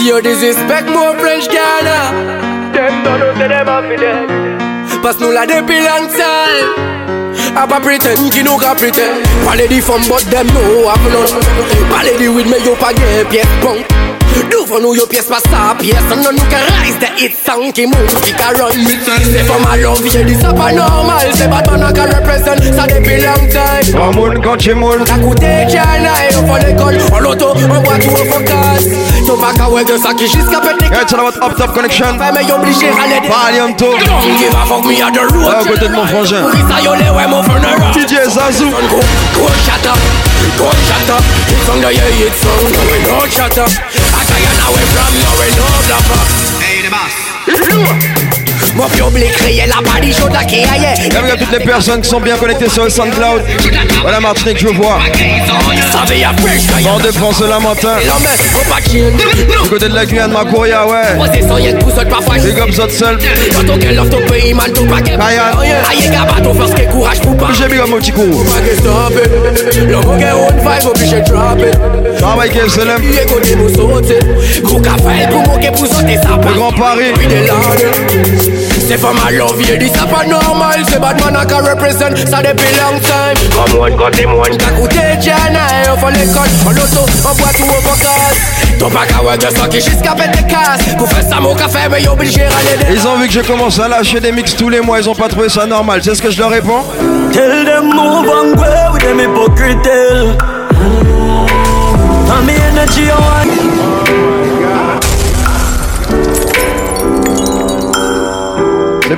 [0.00, 1.92] See you disrespect more French Ghana.
[1.92, 2.70] Ah.
[2.72, 5.02] Them don't know them have dead.
[5.02, 6.68] Pass nous la depuis long time.
[7.54, 9.20] I pas pretend, qui nous ka pretend.
[9.44, 11.42] Parler di femme, but them no have none.
[11.90, 13.99] Parler di with me, yo pas get pièce punk.
[14.50, 15.96] Do for nous, yo pièce pas ça, pièce.
[16.10, 18.72] Non, nous ka rise the hit song qui move, qui ka run.
[19.06, 21.28] C'est for my love, yeah, this a pas normal.
[21.34, 24.14] C'est Batman a ka represent, ça depuis long time.
[24.14, 25.04] Moule, quand tu moules.
[25.04, 26.98] T'as coûté China, yo for l'école.
[27.12, 28.86] En auto, en voiture, en focus.
[29.26, 30.86] Yo pas ka ouais que ça qui jusqu'à péter.
[30.90, 32.16] Yeah, it's all about Up Top Connection.
[32.18, 33.28] Mais yo obligé à l'aider.
[33.28, 33.86] Valium to.
[33.86, 35.54] Don't give a fuck me at the road.
[35.54, 36.42] À côté de mon frangin.
[36.68, 37.92] Ça, yo les ouais, mon funeral.
[37.94, 38.70] DJ Xaxou.
[38.70, 38.98] Go,
[39.36, 39.98] go shut up,
[40.58, 41.22] go shut up.
[41.48, 42.50] It's on the yeah, it's on.
[42.90, 43.70] We no shut up.
[44.70, 46.20] I tell you we from, no, we no bluffer.
[46.62, 48.19] Hey, the boss.
[48.74, 51.08] Mon public criait la balle chaude à qui aille.
[51.10, 53.42] Bienvenue à toutes les personnes qui sont bien connectées sur le SoundCloud.
[54.02, 54.98] Voilà Martinique, je vois.
[57.02, 57.96] De France, Lamentin.
[59.62, 61.16] Du côté de la Guyane, Macouria, ouais.
[62.42, 63.18] Big up Zot Self.
[65.18, 65.52] Kayan.
[67.54, 68.44] J'ai big up mon petit coup.
[72.18, 73.02] Travail KSLM.
[76.48, 77.12] Le Grand Paris.
[78.90, 82.42] C'est for my love, yeah, this a normal C'est bad man a can represent, ça
[82.42, 83.38] depuis long time.
[83.54, 84.58] Come on, got him one.
[84.58, 89.06] T'as coûté Jana, on fait l'école On l'auto, on boit tout au focus Ton pas
[89.06, 92.12] qu'à ouais de ça qui jusqu'à péter casse Pour faire ça mon café, mais y'a
[92.12, 94.80] obligé à aller Ils ont vu que je commence à lâcher des mix tous les
[94.80, 96.00] mois, ils ont pas trouvé ça normal.
[96.02, 96.82] C'est ce que je leur réponds?
[97.32, 98.56] Tell them move and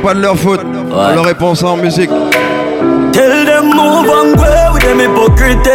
[0.03, 0.61] pas de leur faute.
[0.91, 2.11] On leur répond ça en musique.
[3.12, 4.34] Tell them move and
[4.72, 5.69] with them hypocrite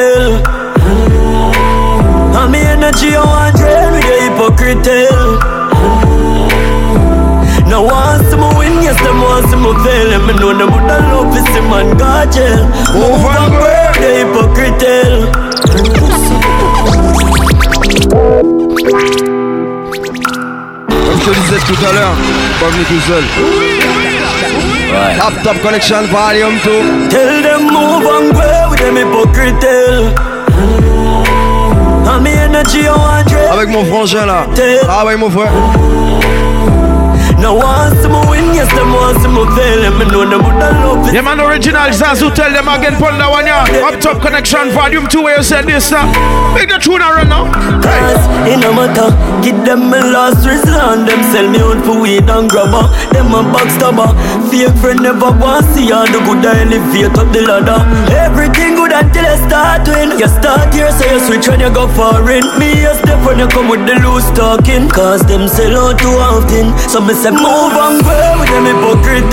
[2.36, 4.98] I'm energy on drain with the
[7.68, 7.84] Now
[8.58, 10.14] win, yes, them want some fail.
[10.14, 13.98] And me know them would love to see man go jail Move and go with
[14.02, 14.88] the hypocrite
[20.90, 22.16] Comme je te disais tout à l'heure,
[22.60, 24.17] pas venu tout seul.
[25.44, 27.10] Top Connection Volume 2.
[27.10, 29.64] Tell them move and go with them hypocrite
[32.08, 34.46] I'm energy on Avec mon frangin là.
[34.90, 35.52] Ah ouais mon frère.
[37.38, 41.06] Now want some win, yes, them want some fail And me know them would love
[41.06, 43.86] to Yeah, man, original Xaxou, tell them again, pull that one, yeah.
[43.86, 46.56] Up top connection, volume 2, where you said this uh, now.
[46.58, 47.46] Make the tune run now.
[47.78, 52.26] Cause it no matter Give them my last resort Them sell me out for weed
[52.26, 54.10] and grabber Them a backstabber
[54.50, 57.80] Fake friend never want see all the good I elevate up the ladder
[58.18, 60.20] Everything good until you start win.
[60.20, 62.44] You start here so you switch when you go foreign.
[62.60, 64.90] Me a step when you come with the loose talking.
[64.90, 66.78] Cause them sell out too often.
[66.90, 69.28] So me say move and go with them hypocrite.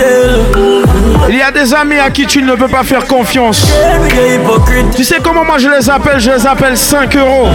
[1.29, 3.63] Il y a des amis à qui tu ne peux pas faire confiance.
[4.01, 4.95] with the hypocrite.
[4.97, 6.19] Tu sais comment moi je les appelle?
[6.19, 7.49] Je les appelle 5 euros.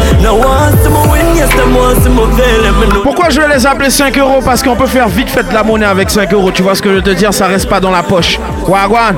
[3.04, 4.40] Pourquoi je vais les appeler 5 euros?
[4.44, 6.52] Parce qu'on peut faire vite fait de la monnaie avec 5 euros.
[6.52, 7.34] Tu vois ce que je veux te dire?
[7.34, 8.40] Ça reste pas dans la poche.
[8.68, 9.16] Wagwan.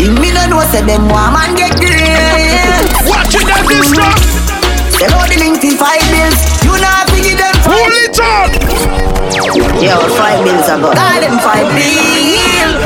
[0.00, 2.00] In me no know, say them want man get great.
[3.04, 4.16] Watch it that this stuff.
[4.96, 6.38] They know the link fi five bills.
[6.64, 7.76] You not fi give them five.
[7.76, 8.50] Pull it up.
[9.76, 10.88] Yo, five bills ago.
[10.92, 12.80] Call them five bills.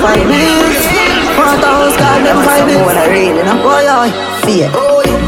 [0.00, 0.80] Five bills.
[1.36, 2.84] Want a house, call them five bills.
[2.88, 4.10] What I really know, boy, oi,
[4.44, 5.21] fear.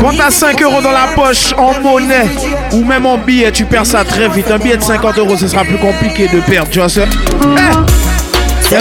[0.00, 2.26] Quand t'as 5 euros dans la poche en monnaie
[2.72, 4.50] ou même en billet, tu perds ça très vite.
[4.50, 6.70] Un billet de 50 euros, ce sera plus compliqué de perdre.
[6.70, 8.76] Tu vois ça Eh,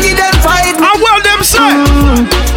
[0.00, 1.58] give them five I will them say.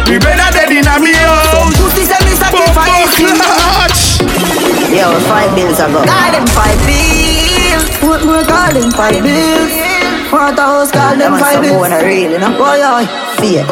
[0.08, 1.74] We better dead in a me house.
[1.76, 3.36] Pussy say me sacrifice him.
[3.36, 4.20] Clutch.
[4.90, 6.04] Yo, five bills ago.
[6.04, 7.84] Call them five bills.
[8.00, 9.97] What them five bills?
[10.28, 11.88] Want a house, call them five bills.
[11.88, 12.52] Wanna really know?
[12.52, 13.08] Boy, oi,
[13.40, 13.64] fear.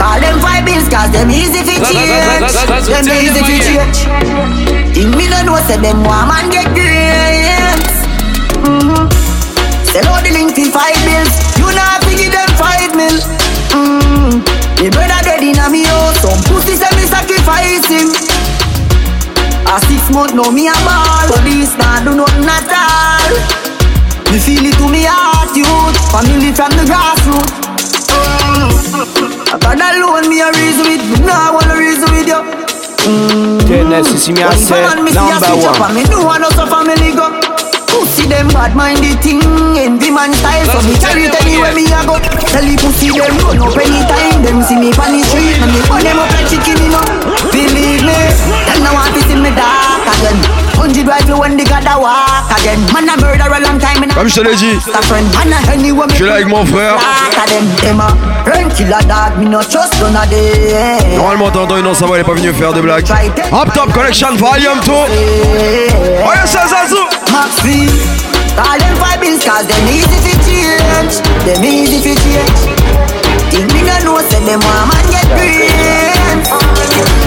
[0.00, 2.48] Call them five bills, cause them easy fi change.
[2.88, 4.08] Them easy fi change.
[4.96, 7.92] In me no know, say them want man get grades.
[8.64, 9.04] Mm-hmm.
[9.84, 11.34] Say no the link fi five bills.
[11.60, 13.20] You not fi give them five mil.
[13.76, 14.40] Mm.
[14.80, 16.24] The brother dead in a me house.
[16.24, 18.08] Some pussy say me sacrifice him.
[19.68, 23.69] A six month now me a ball Police nah do nothing at all
[24.30, 27.50] Me feel it to me heart youth Family from the grassroots.
[29.50, 32.38] I got alone me a reason with Me nah wanna reason with you.
[33.10, 33.58] Mm.
[33.66, 35.82] Tennessee, see me I When say man me see a number one.
[35.82, 37.26] And me know I know so family go.
[37.90, 39.42] Pussy them bad mind the thing?
[39.74, 42.22] Envy man style so me carry it anywhere me a go.
[42.22, 44.46] Tell the pussy them run up anytime.
[44.46, 47.02] Them see me on the street and me put them up like chicken you know.
[47.50, 48.14] Believe me,
[48.62, 50.38] them no want to see me dark again.
[50.74, 52.80] Hundred rifle when they got walk again.
[52.92, 54.78] Man a murder a long time Comme je te l'ai dit.
[56.10, 56.96] Je suis là avec mon frère.
[61.16, 63.10] Normalement t'entends une ça va elle est pas venue faire des blagues.
[63.52, 66.56] Up Top Connection Volume 2 Oh yes,
[67.32, 67.88] Maxi.
[68.56, 71.20] Call them five bills cause them easy to change.
[71.46, 72.60] Them easy to change.
[73.50, 77.19] Think me no know say them want man get green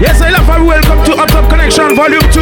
[0.00, 0.64] Yes, I love you.
[0.64, 2.40] Welcome to Up Top Connection Volume 2.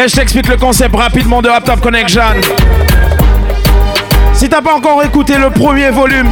[0.00, 2.22] Et je t'explique le concept rapidement de Up Top Connection.
[4.32, 6.28] Si t'as pas encore écouté le premier volume,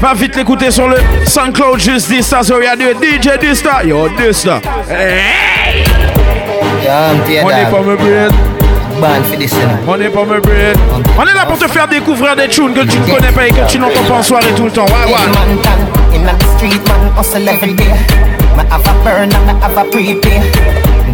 [0.00, 3.84] va vite l'écouter sur le SoundCloud juste Dista sur Radio DJ Dista.
[3.84, 4.62] Yo, Dista.
[4.88, 5.91] Hey!
[6.92, 8.32] On est pas me bread.
[9.88, 10.76] On est pas me bread.
[11.18, 13.50] On est là pour te faire découvrir des tunes que tu ne connais pas et
[13.50, 14.84] que tu n'entends pas en soirée tout le temps.
[14.84, 16.14] Ouais, ouais.
[16.14, 17.94] In the street, man, hustle every day.
[18.56, 20.42] Me have a burn and me have a prepay.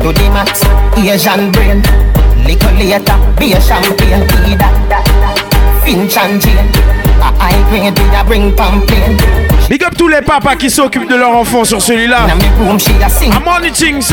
[0.01, 0.63] Do the max,
[0.97, 1.81] Asian brain.
[2.45, 4.27] Little later, be a champagne.
[5.85, 7.08] Finch and Jane.
[9.69, 12.27] Big up tous les papas qui s'occupent de leur enfant sur celui-là.
[12.29, 12.79] I'm on
[13.45, 14.11] money things.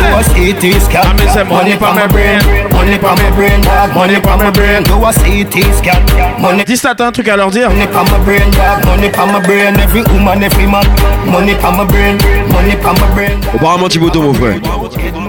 [1.49, 2.39] Money pa my brain,
[2.71, 3.61] money pa my brain,
[3.95, 4.83] money pa my brain.
[4.83, 6.01] Do a CT scan.
[6.39, 6.65] Money.
[6.65, 7.69] Dis t'as un truc à leur dire.
[7.69, 8.51] Money pa my brain,
[8.85, 9.75] money pa my brain.
[9.81, 10.83] Every woman, every man.
[11.25, 12.17] Money pa my brain,
[12.51, 13.39] money pa my brain.
[13.55, 14.59] Auparavant Thibaut mon frère.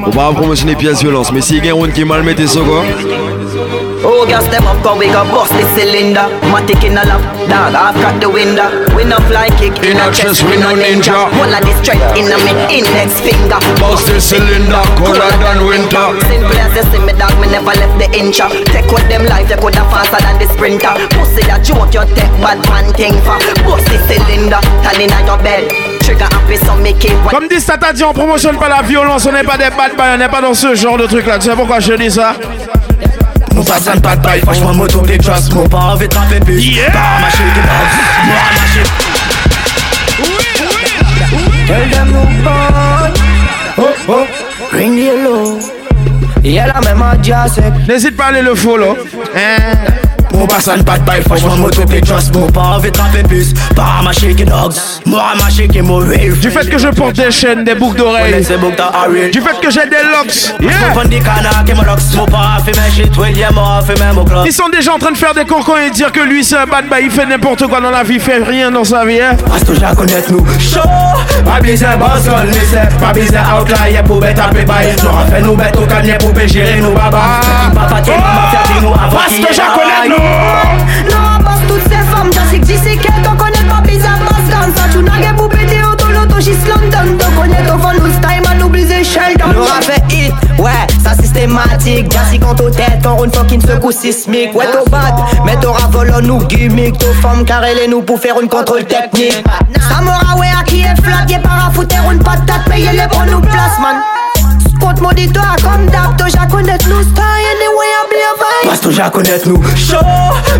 [0.06, 2.82] On va promotionner pièces violence, mais si y a un qui mal met ça quoi.
[4.04, 6.28] Oh, gas them up, cause we got bust the cylinder.
[6.52, 8.68] Matic in a lap, dog, I've got the window.
[8.94, 11.30] We no fly kick in, in a chest, we no ninja.
[11.38, 13.58] One of the strength in a me index finger.
[13.80, 16.12] Bust the cylinder, colder than winter.
[16.28, 18.38] Simple as you see me, dog, me never left the inch.
[18.70, 20.92] Take with them life, you coulda faster than the sprinter.
[21.16, 23.40] Pussy that joke, you take bad man thing for.
[23.64, 25.66] Bust the cylinder, turning on your bed.
[27.30, 30.14] Comme dit Tata dit, on promotionne pas la violence, on n'est pas des bad boys,
[30.14, 31.38] on n'est pas dans ce genre de truc là.
[31.38, 32.34] Tu sais pourquoi je dis ça?
[33.56, 36.90] Mon passant pas de bail, franchement moto des traces Mon pas avait tapé plus yeah.
[36.90, 37.90] Bah, pas mâché des balles,
[38.26, 38.82] moi mâché
[41.66, 43.18] Girl them look bad
[43.78, 44.26] Oh oh.
[44.72, 45.58] Ring the low
[46.44, 48.94] Et elle a même adjacent N'hésite pas à aller le follow.
[49.34, 53.22] Hein mon personne pas de bail, franchement, moi tout trust, mon pas envie de taper
[53.22, 53.54] plus.
[53.74, 54.74] Pas ma shaky dogs,
[55.04, 56.38] moi ma shaky mon rave.
[56.40, 58.44] Du fait que je porte des chaînes, des boucles d'oreilles.
[59.32, 60.92] Du fait que j'ai des locks, yeah.
[64.44, 66.66] Ils sont déjà en train de faire des concons et dire que lui c'est un
[66.66, 69.20] bad boy, il fait n'importe quoi dans la vie, il fait rien dans sa vie,
[69.20, 69.36] hein.
[69.48, 70.44] Parce que j'ai connais nous.
[70.58, 70.80] Show,
[71.44, 74.94] pas besoin boss on lycée, pas besoin outlier pour bête à bail.
[75.02, 77.40] J'aurais fait nous bête au canier pour gérer nos babas.
[77.74, 79.16] Papa, tu m'as fait nous avant.
[79.16, 80.15] Parce que j'ai connais nous.
[81.10, 84.34] Non, on a toutes ces femmes, j'ai six dix et quelques ton connais bizarre, on
[84.50, 86.42] s'en va, tu n'as pas eu de pété, on a tout le temps, on a
[86.42, 88.06] tout fond, on a tout le temps, on a
[89.28, 93.92] on a tout ravé, ouais, ça systématique, j'ai six au tête, on a fucking le
[93.92, 97.78] sismique, ouais, tobot, mette au ravelon, nous, gimmick, tobot, on a tout fait, car elle
[97.78, 99.44] est nous pour faire une contrôle technique,
[99.88, 103.40] ça m'aura, ouais, qui est flagué, parafoutez, on passe patate, table, les est bon, nous,
[103.40, 104.00] placement,
[104.68, 107.66] sport, maudit, toi, comme d'hab, je connais, nous, toi, elle
[108.88, 109.62] que j'ai connaître nous.
[109.76, 109.96] Chaud,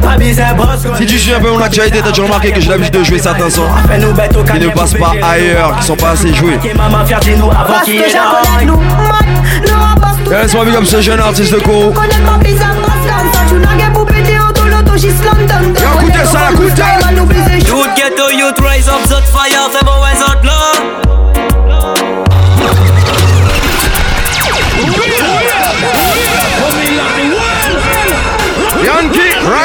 [0.03, 2.71] pas bizarre, boss Si tu suis un peu mon actualité, t'as déjà remarqué que j'ai
[2.71, 3.69] l'habitude de jouer certains sons.
[4.53, 6.59] Qui ne passent pas ailleurs, qui sont pas assez joués.
[10.31, 11.93] Laisse-moi big comme ce jeune artiste de Koro.
[15.99, 16.83] Écoutez ça, écoutez
[17.67, 21.06] Youth ghetto, youth rise up, zot fire, fais mauvais autres là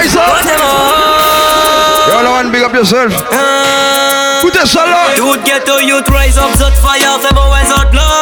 [0.02, 0.46] rise up.
[2.08, 3.14] You're the one, big up yourself.
[3.32, 5.16] Uh, Put this along.
[5.16, 8.22] Youth ghetto, youth rise up, zot fire, c'est bon, ouais, zot là.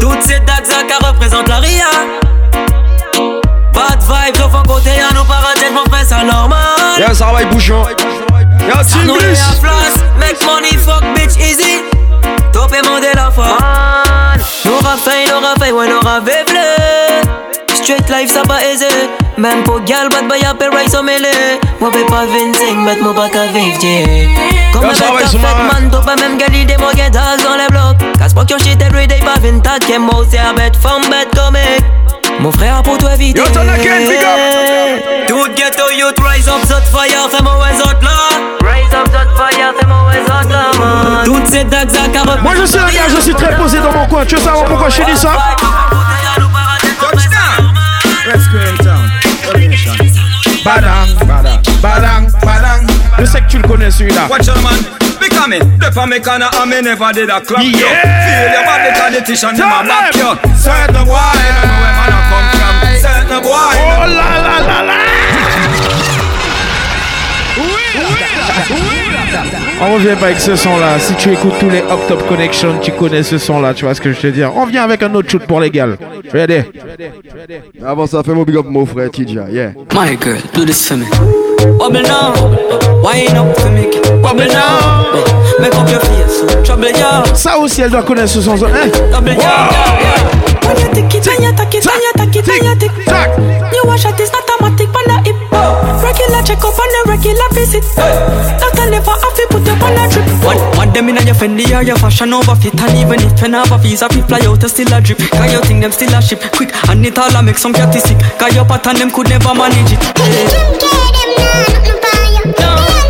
[0.00, 1.90] Toutes ces dates, Zaka représente la RIA.
[3.72, 6.58] Bad vibe, sauf en côté, y'a nos paradis, mon frère, c'est normal.
[6.98, 7.14] Y'a
[8.84, 9.40] team bliss.
[10.18, 11.82] Make money, fuck bitch, easy.
[12.52, 13.00] Topé, mon
[13.38, 14.02] ah.
[14.36, 14.44] ouais.
[17.74, 18.86] Straight life ça pas aisé
[19.36, 21.28] Même pour gal bad boy appelle rise au mêlé
[21.80, 23.78] Moi fais pas 25 mais moi pas qu'à vivre
[24.72, 28.34] Comme un bête fait man T'as pas même gali des mots dans les blocs Casse
[28.34, 31.28] pas que shit every day pas 20 tac Et moi c'est un bête femme bête
[31.34, 31.84] comique
[32.40, 33.40] Mon frère pour toi éviter.
[33.40, 35.26] Yo, t'en as qu'un, big up.
[35.28, 38.70] Tout ghetto youth, rise up, zot fire, fais mauvais autres là.
[38.70, 41.24] Rise up, zot fire, fais mauvais autres là, man.
[41.24, 42.42] Toutes ces dagues à carottes.
[42.42, 44.24] Moi je suis un gars, je suis très posé dans mon coin.
[44.26, 45.32] Tu veux savoir pourquoi je dis ça?
[48.34, 49.06] Let's in town.
[50.66, 52.82] Badang, badang, badang, badang.
[53.20, 54.26] Je sais que tu le connais celui-là.
[54.28, 54.74] Watch out, man.
[55.30, 55.62] Coming.
[55.78, 57.70] The corner and me never did a clap you.
[57.70, 58.02] Yeah.
[58.26, 60.20] Feel your body cause the tissue Tell never back them.
[60.20, 60.56] you.
[60.56, 62.74] Certain boy, I don't know where man I come from.
[62.98, 63.40] Certain.
[63.44, 65.33] Oh là là là là
[69.80, 70.98] On revient pas avec ce son là.
[70.98, 73.74] Si tu écoutes tous les Up Top Connection, tu connais ce son là.
[73.74, 74.52] Tu vois ce que je te dire.
[74.56, 75.88] On vient avec un autre shoot pour les gars.
[76.32, 76.62] Ready?
[77.84, 79.72] Avant ça, fais mon big up, mon frère TJ, yeah.
[79.92, 81.04] My girl, do this for me.
[81.78, 82.32] Bubble now,
[83.02, 83.86] wine up for me?
[84.22, 85.12] Bubble now,
[85.60, 86.44] make up your face.
[86.62, 87.22] Trouble ya.
[87.34, 88.54] Ça aussi, elle doit connaître ce son.
[88.54, 88.88] Hein?
[89.12, 89.70] Double ya, yeah,
[90.00, 90.68] yeah.
[90.68, 92.92] When you tick it, when you tack it, when you tack it, when you tick.
[93.06, 93.30] Tac.
[93.38, 95.36] You wash it, it's not automatic, but the hip.
[96.02, 96.78] Regular check up
[97.24, 97.84] regular visit.
[98.60, 100.26] Doctor never have to put you on a trip.
[100.44, 103.48] One, one them in your Fendi or your fashion over fit, and even if you
[103.48, 105.18] never visa, fi fly out, you still a drip.
[105.18, 108.00] Cause you think them still a ship quick, and it all a make some catty
[108.00, 108.18] sick.
[108.38, 110.02] Cause your pattern them could never manage it.
[110.18, 111.04] Yeah.
[112.56, 113.03] Oh,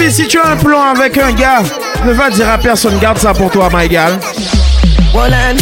[0.00, 1.62] Filles, si tu as un plan avec un gars,
[2.06, 4.18] ne va dire à personne, garde ça pour toi, my gal.
[5.14, 5.56] Wallan,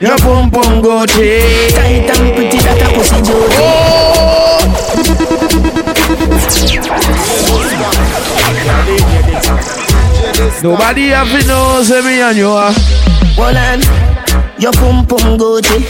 [0.00, 3.56] Your pum pum go tight and pretty that a pussy jody.
[10.62, 12.72] Nobody have to know, say me and you are.
[14.60, 15.84] Your pum pum goatee.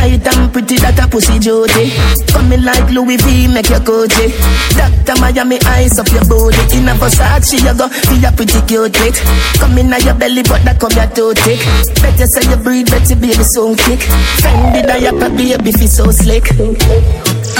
[0.00, 1.92] Tight and pretty that a pussy jody
[2.32, 4.32] Coming like Louis V make your coatee
[4.72, 5.18] Dr.
[5.20, 9.20] Miami eyes up your body In a Versace you go feel your pretty cute it
[9.60, 11.60] Come in your belly but that come your toe tick
[12.00, 14.00] Better say you breathe better baby so kick.
[14.40, 16.48] Fendi diaper baby feel so slick.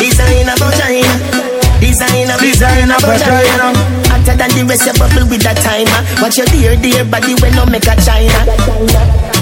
[0.01, 1.13] Designer vagina
[1.81, 3.69] Designer, designer vagina
[4.09, 6.01] Hotter than the rest you bubble with that timer.
[6.23, 8.41] Watch your dear dear body when no make a china.
[8.49, 9.40] Designer vagina Designer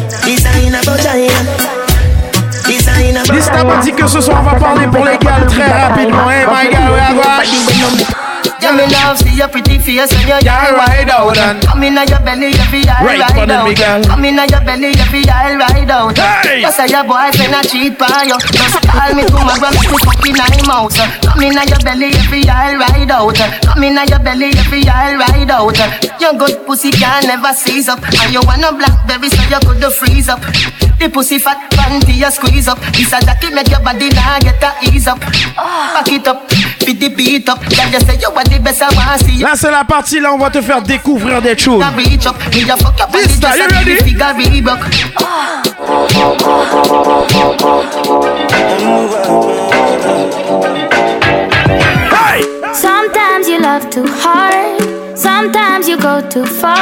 [3.32, 6.30] Lista m'a dit que ce soir on va parler pour les gars très rapidement.
[6.30, 8.17] Hey my we are going.
[8.60, 11.94] Yeah, me love see your pretty face and your Yeah, ride out and Come in
[11.94, 13.68] your belly, every eye Right ride out.
[13.68, 14.02] Miguel.
[14.02, 16.18] Come in your belly, every eye ride out.
[16.18, 16.62] Hey!
[16.62, 18.38] Just say your boyfriend a cheat by you.
[18.38, 20.94] Just call me tomorrow, me fucking eye out.
[21.22, 23.36] Come in your belly, every eye ride out.
[23.62, 25.78] Come in your belly, every eye ride out.
[26.18, 29.92] Your good pussy can never seize up, and you want a blackberry so you could
[29.92, 30.40] freeze up.
[30.98, 32.80] The pussy fat panty you squeeze up.
[32.90, 35.20] This a jacket make your body now get a ease up.
[35.20, 37.62] Pack it up, fit the beat up.
[37.70, 38.47] Yeah, you say you are the best I want.
[39.40, 42.36] Là, c'est la partie là, on va te faire découvrir des up
[43.12, 43.98] This time, you ready?
[52.10, 52.42] Hey!
[52.74, 54.82] Sometimes you love too hard,
[55.16, 56.76] sometimes you go too far.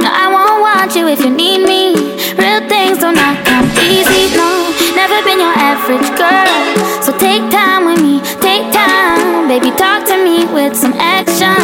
[0.00, 1.94] No, I won't want you if you need me.
[2.38, 4.72] Real things do not come easy, no.
[4.96, 7.02] Never been your average girl.
[7.02, 9.48] So take time with me, take time.
[9.48, 11.56] Baby, talk to me with some action.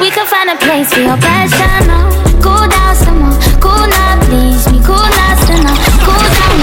[0.00, 2.08] We can find a place for your passion, no.
[2.42, 6.56] Cool down some more, cool now, please me, cool now, still now, cool down.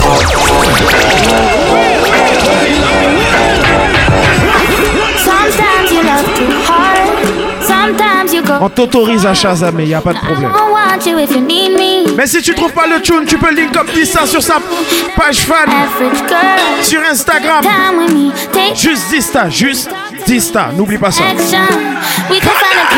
[5.18, 8.58] Sometimes you love too hard, sometimes you go.
[8.62, 10.52] On t'autorise à chasamer, y a pas de problème.
[12.16, 14.56] Mais si tu trouves pas le tune, tu peux link up ça sur sa
[15.16, 15.70] page fan
[16.82, 17.64] sur Instagram.
[17.98, 19.90] With me, take Juste
[20.26, 21.24] Dysta, n'oublie pas ça.
[21.24, 21.68] action.
[22.30, 22.94] We can find a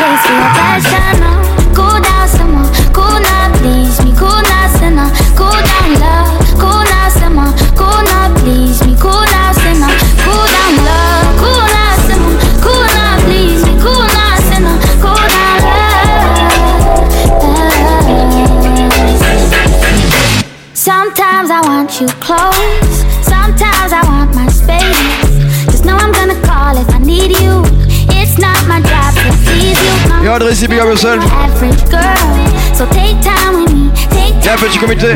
[34.44, 35.06] Y'a un petit comité.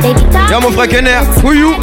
[0.50, 1.20] Y'a mon frère Kenner.
[1.44, 1.74] Who you?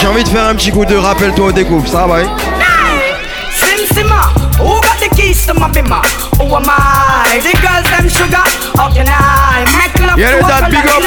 [0.00, 2.20] J'ai envie de faire un petit coup de rappelle-toi au découvre, ça va?
[5.58, 6.02] East to Mabima.
[6.38, 7.40] Who am I?
[7.42, 8.44] The girls them sugar.
[8.76, 11.02] How can I make love yeah, to a big up.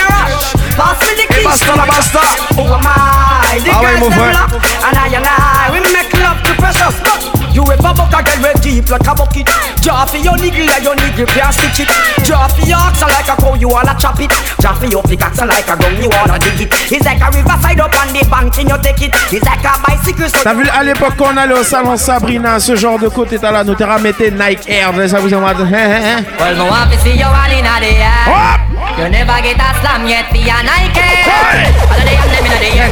[0.75, 2.19] Pass me the keys basta la basta.
[2.55, 3.59] Who am I?
[3.63, 4.33] The girls them eh?
[4.33, 4.53] love.
[4.53, 7.30] And I and I, we make love to precious.
[7.51, 9.47] You ever fuck a girl with deep like a bucket?
[9.83, 11.89] Draw for your niggle like your niggle can't stitch it.
[12.23, 14.31] Draw for your ox like a cow, you wanna chop it.
[14.59, 16.69] Draw for your pickaxe like a gun, you wanna dig it.
[16.91, 19.11] It's like a riverside up on the bank, and you take it.
[19.31, 20.31] It's like a bicycle.
[20.43, 23.51] T'as vu à l'époque quand on allait au salon Sabrina, ce genre de côté t'as
[23.51, 27.63] là, nous Nike Air, ça vous en Well, no want to see you all in
[27.63, 28.59] the air.
[28.97, 31.01] You never get a slam yet Nike.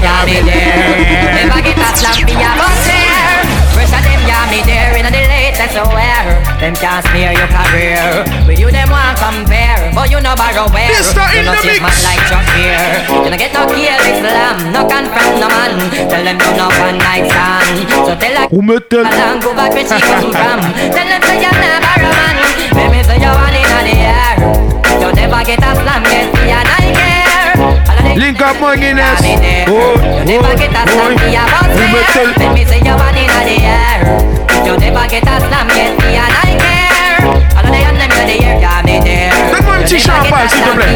[0.06, 1.48] All in the air.
[1.48, 2.99] Never get a slam
[4.50, 6.42] me there in the latest wear.
[6.58, 8.26] Them can't smear your career.
[8.50, 9.94] With you, them want compare.
[9.94, 10.90] But you know borrow where.
[10.90, 12.82] You know take man like Chuck here.
[13.24, 14.74] You know get no kill Islam.
[14.74, 15.78] No confront no man.
[16.10, 17.88] Tell them you know one night stand.
[18.10, 18.48] So tell her.
[18.50, 19.06] Who me tell?
[19.40, 20.60] Go back where she come from.
[20.94, 22.36] Tell them say you're not borrow man.
[22.74, 24.36] Let me say you're one in the air.
[25.00, 27.09] You never get a slam, get me and I care.
[28.16, 29.22] Link up my Guinness.
[29.68, 33.28] Oh, you never get a slam, me a boss Let me say you're one in
[33.28, 34.02] the air air.
[34.66, 37.22] You never get a slam yet, me and I care.
[37.58, 39.32] All of the and them in the air, yeah, me there.
[39.52, 40.94] Donne-moi un petit champagne, s'il te plaît.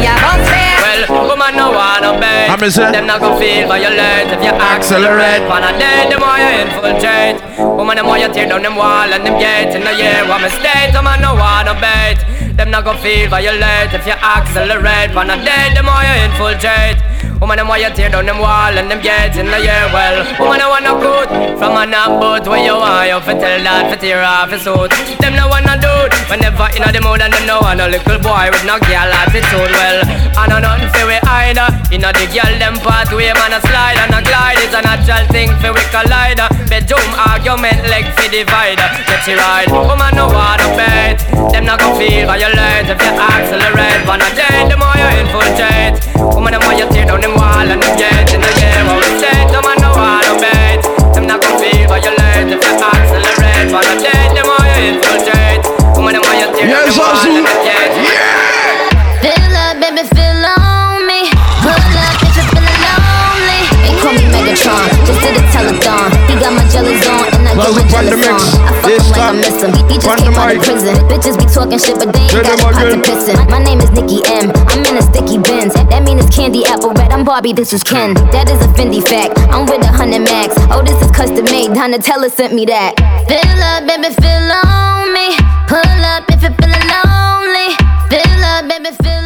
[0.82, 2.50] Well, woman no wanna bed.
[2.50, 2.92] I'm say.
[2.92, 5.42] Them not gonna feel violent if you accelerate.
[5.48, 7.36] Wanna dead, the more you infiltrate.
[7.58, 10.26] Woman, the more you tear down them wall and them gates in the year.
[10.28, 12.18] What mistake, woman no wanna bait.
[12.56, 15.12] Them not gonna feel violent if you accelerate.
[15.14, 17.13] Wanna dead, the more you infiltrate.
[17.40, 19.84] Woman, them why you tear down them wall and them gates in the year.
[19.92, 21.84] Well, woman, I wanna good from a
[22.20, 24.90] boat where you want you fi tell that fi tear off his suit.
[25.18, 28.18] Them no wanna do it whenever inna the mood and them no want a little
[28.22, 29.72] boy with no girl attitude.
[29.74, 29.98] Well,
[30.38, 31.68] I know nothing fi we either.
[31.68, 35.24] Uh, inna the girl them pathway man a slide and a glide is a natural
[35.34, 36.40] thing fi we collide.
[36.40, 38.80] Uh, bedroom argument leg fi divide.
[38.80, 41.18] Uh, get it right, woman no wanna bet.
[41.52, 44.00] Them not gon' feel violent if you accelerate.
[44.08, 46.23] Wanna date the more you infiltrate.
[46.44, 48.84] Woman them why you tear down them wall and them gates in the game.
[48.84, 50.84] What we say, no man no wanna bet.
[51.16, 53.72] Them not gon' feel violent if you accelerate.
[53.72, 55.64] Wanna date the more you infiltrate.
[55.96, 57.96] Woman them why you tear down them wall and them gates.
[57.96, 59.24] Yeah.
[59.24, 61.32] Fill up, baby, fill on me.
[61.64, 63.64] Pull up if you're feeling lonely.
[63.80, 66.12] They call me Megatron, just did a telethon.
[66.28, 68.40] He got my jellies on and I get my jealous on.
[68.66, 69.70] I fuck him like I miss him.
[69.86, 70.94] He just came out of prison.
[71.06, 73.38] Bitches be talking shit, but they ain't got a pissin'.
[73.48, 74.50] My name is Nicki M.
[74.70, 75.74] I'm in a sticky Benz.
[75.74, 77.12] That mean it's candy apple red.
[77.12, 78.14] I'm Barbie, this is Ken.
[78.34, 79.38] That is a Fendi fact.
[79.54, 80.54] I'm with a hundred max.
[80.70, 81.70] Oh, this is custom made.
[81.70, 82.98] Donatella sent me that.
[83.30, 85.38] Fill up, baby, fill on me.
[85.70, 87.70] Pull up if you're feeling lonely.
[88.10, 89.23] Fill up, baby, fill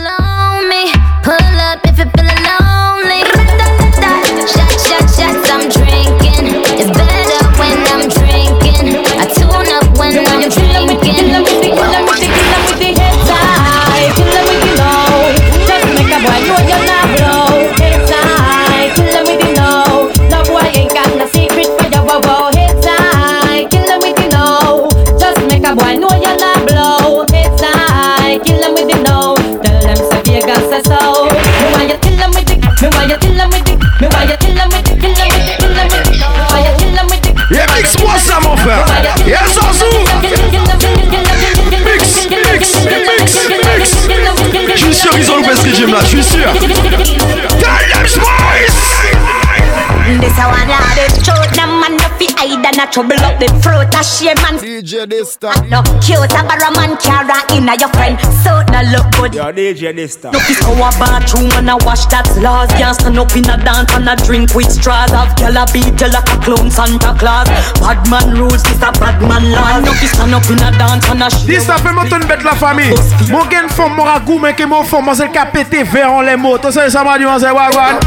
[52.79, 56.43] hide and a trouble up them throat A shame man DJ Dysta No cute a
[56.47, 58.19] barra man carry inna your friend.
[58.43, 59.35] So no look good.
[59.35, 62.69] Yo DJ Dysta No kiss our bathroom and a wash that's laws.
[62.73, 65.11] Can't stand up in a dance and a drink with straws.
[65.11, 67.49] Have gyal a beat you like a clown Santa Claus
[67.81, 69.85] Bad man rules this a bad man laws.
[69.85, 72.45] No kiss stand up in a dance and a shit Dis ça fait mon bête
[72.45, 72.95] la famille.
[73.31, 76.37] Mon gain femme mon ragou mais que mon femme moi c'est pété vers en les
[76.37, 76.59] mots.
[76.59, 77.99] Tu sais ça m'a dit moi c'est wagwan.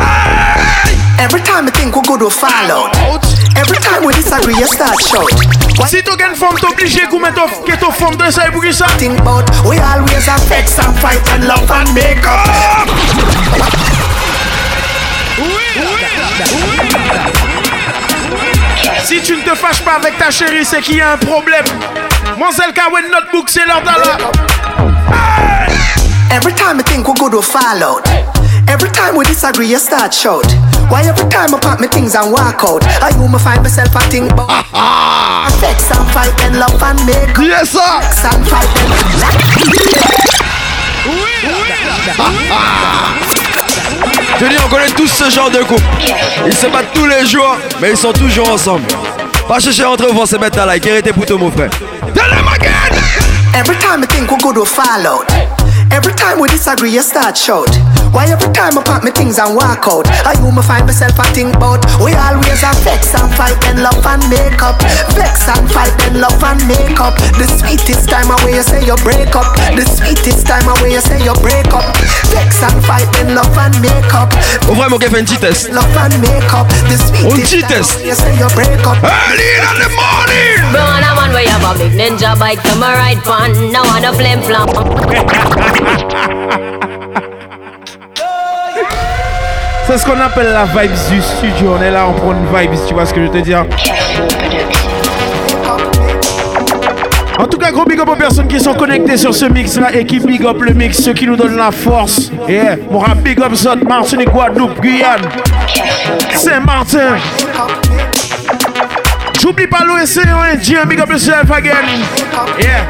[0.00, 0.27] Ah!
[1.18, 2.94] Every time I think we go to fall out.
[3.56, 5.28] Every time we disagree, you start shout.
[5.86, 8.86] Si tu gain femme t'obligé qu'on mette que ton femme de ça pour qui ça.
[8.98, 12.88] Think about we always have sex and fight and love and make up.
[19.04, 21.64] Si tu ne te fâches pas avec ta chérie, c'est qu'il y a un problème.
[22.38, 24.24] Monselle Kawen Notebook, c'est l'heure d'aller.
[26.30, 28.06] Every time I think we go to fall out.
[28.68, 30.46] Every time we disagree, you start shout.
[30.88, 32.82] Why every time I pack my things and walk out?
[33.02, 34.48] I you me find myself a think about
[35.60, 37.44] sex and fight and love and make up.
[37.44, 37.84] Yes, sir.
[38.08, 38.68] Sex and fight
[44.40, 45.82] Je dis, on connaît tous ce genre de couple.
[46.46, 48.86] Ils se battent tous les jours, mais ils sont toujours ensemble.
[49.48, 50.86] Va chercher entre vous, c'est mettre ta like.
[50.86, 51.70] Arrêtez pour tout, mon frère.
[52.14, 52.94] Tell them again!
[53.54, 55.26] Every time I think we're good, we fall out.
[55.90, 57.70] Every time we disagree, you start shout.
[58.12, 60.08] Why every time I pack my things and walk out?
[60.24, 61.84] I you me find myself I think about.
[62.00, 64.80] We always have vex and fight and love and make up.
[65.16, 67.16] Vex and fight and love and make up.
[67.36, 69.48] The sweetest time away you say you break up.
[69.76, 71.84] The sweetest time away you say you break up.
[72.32, 74.32] Vex and fight and love and make up.
[74.68, 75.68] Au vrai, mon gars, fait un petit test.
[75.72, 76.68] Love and make up.
[76.88, 78.96] The sweetest time away you say you break up.
[79.04, 80.64] Early in the morning.
[80.72, 83.72] Burn a man where you have a big ninja bike to my right pan.
[83.72, 84.68] Now I don't flame flam.
[89.86, 91.76] C'est ce qu'on appelle la vibes du studio.
[91.78, 93.54] On est là, on prend une vibes, tu vois ce que je te dis.
[93.54, 93.64] En
[97.46, 100.04] tout cas, gros big up aux personnes qui sont connectées sur ce mix là et
[100.04, 102.30] qui big up le mix, ceux qui nous donnent la force.
[102.48, 102.76] Yeah.
[102.90, 105.22] mon rap big up Zot, Martinique, Guadeloupe, Guyane,
[106.34, 107.16] Saint-Martin.
[109.40, 110.20] J'oublie pas l'OSC,
[110.52, 111.86] Indien, big up yourself again.
[112.60, 112.84] Yeah.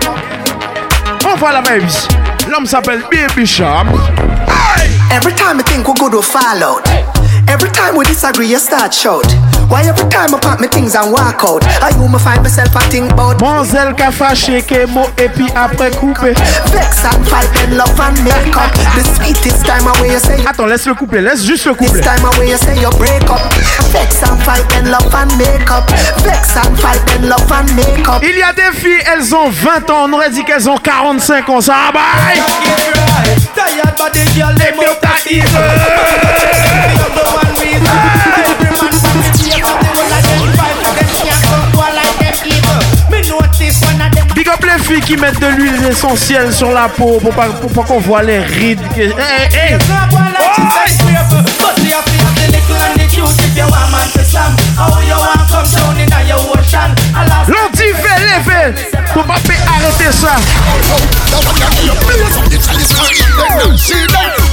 [1.25, 2.38] On la vibes.
[2.49, 3.89] L'homme s'appelle Baby Sharp.
[5.11, 6.89] Every time I think we're good, we fall out.
[7.49, 9.48] Every time we disagree, you start shout.
[9.69, 11.61] Why every time I pack my things and walk out?
[11.85, 13.41] I you me find myself I think about.
[13.41, 16.33] Monzel ka fâché que mo et puis après coupé.
[16.73, 18.73] Vex and fight and love and make up.
[18.97, 20.41] The sweetest time away you say.
[20.47, 22.01] Attends, laisse le couplet, laisse juste le couplet.
[22.01, 23.45] This time away you say you break up.
[23.93, 25.85] Vex and fight and love and make up.
[26.25, 28.23] Vex and fight and love and make up.
[28.23, 31.49] Il y a des filles, elles ont 20 ans, on aurait dit qu'elles ont 45
[31.51, 31.61] ans.
[31.61, 32.41] Ça bye.
[33.55, 34.89] Tired body girl, let me
[44.89, 47.35] out that Big up les filles qui mettent de l'huile essentielle sur la peau pour
[47.35, 48.81] pas, pour pas qu'on voit les rides.
[48.95, 49.01] Que...
[49.01, 49.79] Hey, hey.
[58.19, 58.75] Lever
[59.13, 60.37] pour pas arrêter ça.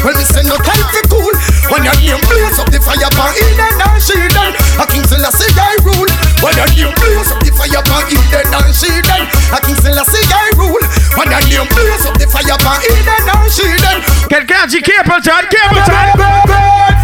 [0.06, 1.34] Well, me say no time for cool
[1.74, 5.82] When your name blaze up the fire pan Eden and Shiden A King Selassie I
[5.82, 6.06] rule
[6.46, 9.24] When your name blaze up the fire pan Eden and Shiden
[9.56, 10.84] A King Selassie I rule.
[11.16, 16.36] When your name blaze up the fire pan Eden and Shiden Quelqu'un dit Capleton, Capleton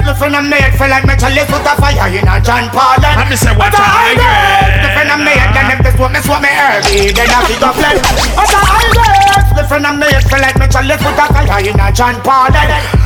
[0.02, 3.30] Listen, I'm made for like metal, let's put a fire in a John Paul Let
[3.30, 6.50] me say what I get Listen, I'm made, then if this what me swap me
[6.52, 8.02] early Then I pick up lead
[8.36, 11.88] What I get Listen, I'm made for like metal, let's put a fire in a
[11.94, 12.52] John Paul.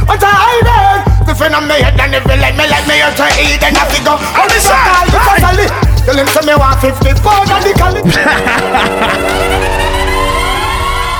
[0.07, 3.27] What I get Listen, I'm made, then if you let me, let me out to
[3.43, 4.19] eat Then I pick up.
[4.33, 5.94] What is that?
[6.05, 8.01] Tell him to me want 50 pound and the cali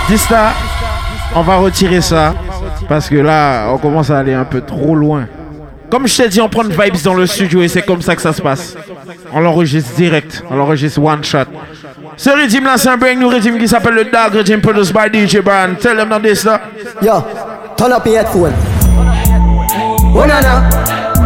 [0.08, 0.54] Dista,
[1.34, 2.36] on va retirer ça
[2.88, 5.26] parce que là, on commence à aller un peu trop loin.
[5.90, 8.16] Comme je t'ai dit, on prend une vibes dans le studio et c'est comme ça
[8.16, 8.76] que ça se passe.
[9.34, 11.46] On l'enregistre direct, on l'enregistre one shot.
[12.18, 15.10] Ce rythme là, c'est un brand new rythme qui s'appelle le Dark Rhythm produced by
[15.12, 15.80] DJ Brand.
[15.80, 16.62] Tell them that this là.
[17.02, 17.24] Yo,
[17.76, 18.54] turn up your headphone.
[20.16, 20.70] Oh na na,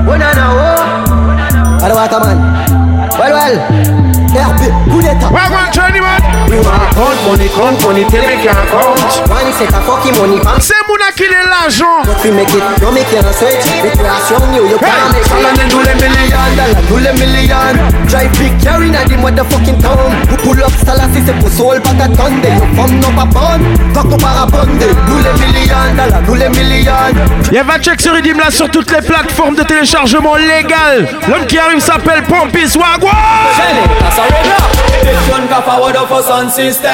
[0.07, 1.85] oh na na, oh.
[1.85, 2.78] Alawata man.
[3.19, 3.98] Well well.
[4.37, 5.27] RP, coup d'état.
[5.31, 6.21] Wagwan Johnny man.
[6.49, 9.29] We want count money, count money till we can't count.
[9.29, 10.61] One set a fucking money bank.
[10.61, 12.03] C'est mon qui est l'argent.
[12.05, 13.29] But we make it, no make it a.
[13.29, 15.31] Recreation you, you can't make it.
[15.31, 17.73] And do the million dollar, do the million.
[18.07, 20.13] Drive big carry na the motherfucking town.
[20.43, 22.45] Pull up Salassi, c'est pour soul pas t'attendre.
[22.45, 23.61] You from no papon,
[23.93, 24.79] coco parabonde.
[24.79, 27.13] Do the million dollar, do the million.
[27.51, 31.07] Y'a va check ce rythme là sur toutes les plateformes de téléchargement légal.
[31.27, 33.15] L'homme qui arrive s'appelle Pompis Wagwan.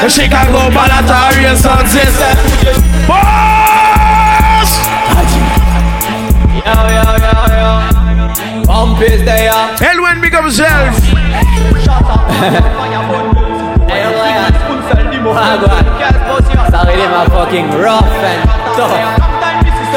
[0.01, 2.35] The Chicago Planetarium Sound System.
[3.07, 4.71] Boss!
[6.65, 8.65] Yo, yo, yo, yo.
[8.65, 9.51] Pump is there.
[9.79, 10.33] Elwen big
[17.85, 18.43] up and
[18.75, 19.24] tough.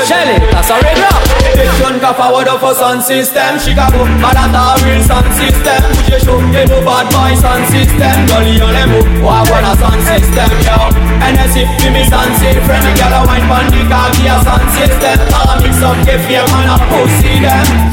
[0.07, 1.23] Shelly, that's a red rock.
[1.59, 3.59] This one got forward of a sound system.
[3.59, 5.81] Chicago, but that's a real sound system.
[5.99, 8.15] Push your show, get no bad boy sound system.
[8.31, 8.91] Gully on them,
[9.23, 10.77] walk on a sound system, yo.
[11.25, 14.37] And as if you miss sound system, friend, you gotta wine pon the car, a
[14.45, 15.19] sound system.
[15.35, 17.89] I'll mix up, get fear, man, a pussy them.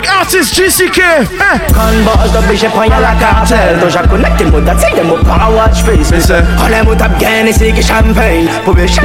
[0.00, 1.00] Fais-moi big up mon artiste JCK.
[1.40, 1.58] Hein?
[1.68, 3.78] Conboss de biche prend la cartel.
[3.80, 6.32] Donc j'ai connecté le mot d'attaque de watch face.
[6.58, 8.48] On aime au top gain et c'est que champagne.
[8.64, 8.96] Pour biche,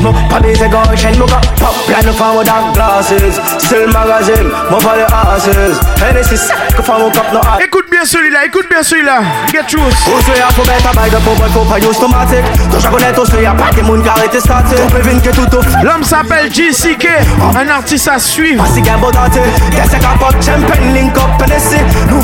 [0.00, 1.74] mon pas baiser gauche, mon gars pop.
[1.86, 6.36] Plan no forward dark glasses Still magazine, move for the asses Hennessy
[6.70, 9.20] set que femme au cap no Écoute bien celui-là, écoute bien celui-là.
[9.52, 9.82] Get truth.
[9.82, 12.44] Ose a bail de pour boy faut pas use automatique.
[12.70, 14.78] Donc j'en connais tous y'a pas que moun qui arrête statique.
[14.84, 15.66] On peut venir que tout off.
[15.82, 17.08] L'homme s'appelle JCK,
[17.56, 18.64] un artiste à suivre.
[18.64, 19.40] Pas si gain bon daté.
[19.70, 21.40] Qu'est-ce qu'un pop champagne link up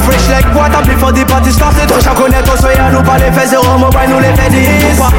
[0.06, 1.88] fresh like water before the party started.
[1.88, 4.60] Donc j'en connais tous y'a nous pas les faits zéro mobile nous les faits 10.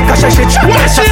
[0.07, 1.06] Cache chez tu, cache si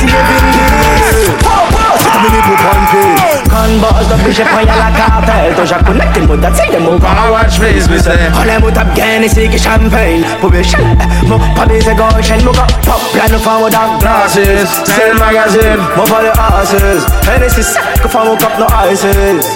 [4.35, 5.55] de biche prend y'a la cartel.
[5.55, 6.99] Donc connais que le date c'est des mots.
[6.99, 8.11] Para watch face, me say.
[8.39, 10.23] On les mots tap gain ici qui champagne.
[10.41, 14.39] Pour biche, eh, mon pas baiser gauche, mon gars pop plein de femmes dans glasses.
[14.85, 15.81] C'est le magazine.
[15.95, 17.05] Mon pas les asses.
[17.27, 19.54] And it's sec que femme au cap no ices.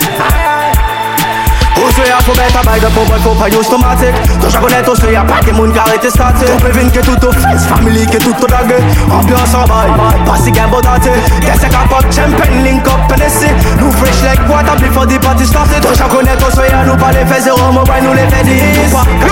[2.00, 4.82] Ose a faut mettre bail de pour boy faut pas use automatique Donc j'en connais
[4.84, 6.48] tous y'a pas que moun arrête statique.
[6.54, 8.76] On peut venir que tout fils, family que tout au dague
[9.12, 9.92] Ambiance en bail,
[10.26, 11.10] pas si gain bon daté
[11.42, 13.48] Qu'est-ce pop champagne link up NSC
[13.80, 15.82] Nous fresh like water before the party started.
[15.82, 18.54] Donc j'en connais tous y'a nous pas les faits zéro mobile nous les faits 10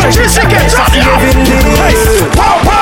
[0.01, 1.53] Cache chez c'est que ça si les villes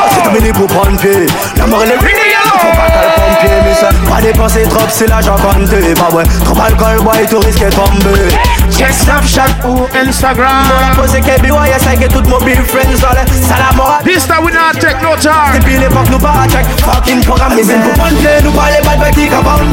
[0.10, 4.22] C'est terminé pour prendre pied L'amour et les faut pas qu'elle pompier mais ça Pas
[4.22, 8.36] dépenser trop c'est l'argent compté Pas ouais, trop alcool boy tout risque de tomber
[8.72, 10.66] Check Snapchat ou Instagram.
[10.96, 14.80] Pose KB, ouais, y'a ça que toutes mobile friends, allez, salam This time we not
[14.82, 15.60] take no time.
[15.60, 19.30] Depuis l'époque, nous pas check, fucking programme, mais pour play, nous pas les bad qui
[19.30, 19.72] ka bam.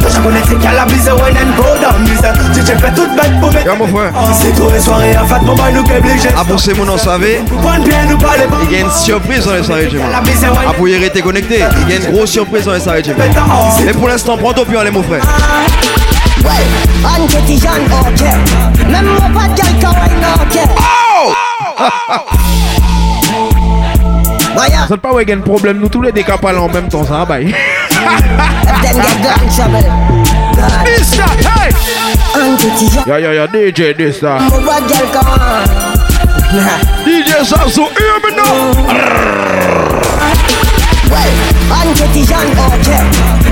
[0.00, 2.54] Donc je connais qu'à la bise, when and go down, bise.
[2.54, 3.66] Tu te fais toute bête pour mettre.
[3.76, 4.12] Frère.
[4.32, 6.28] C'est tous les soirées, en fait, mon boy, nous qu'est obligé.
[6.36, 6.44] Ah
[6.76, 7.40] mon nom, savez?
[8.64, 10.02] Il y a une surprise dans les soirées, Jimmy.
[10.14, 11.60] Ah, pour y rester connecté.
[11.88, 13.12] Il y a une grosse surprise dans les s'arrêter.
[13.84, 15.22] Mais pour l'instant, prends ton pied en les frère.
[16.42, 17.26] Pas de
[25.22, 27.54] il y a un problème, nous tous les décapalons en même temps, ça bail.
[33.52, 33.82] DJ.
[33.84, 33.96] DJ
[42.24, 42.38] Jean.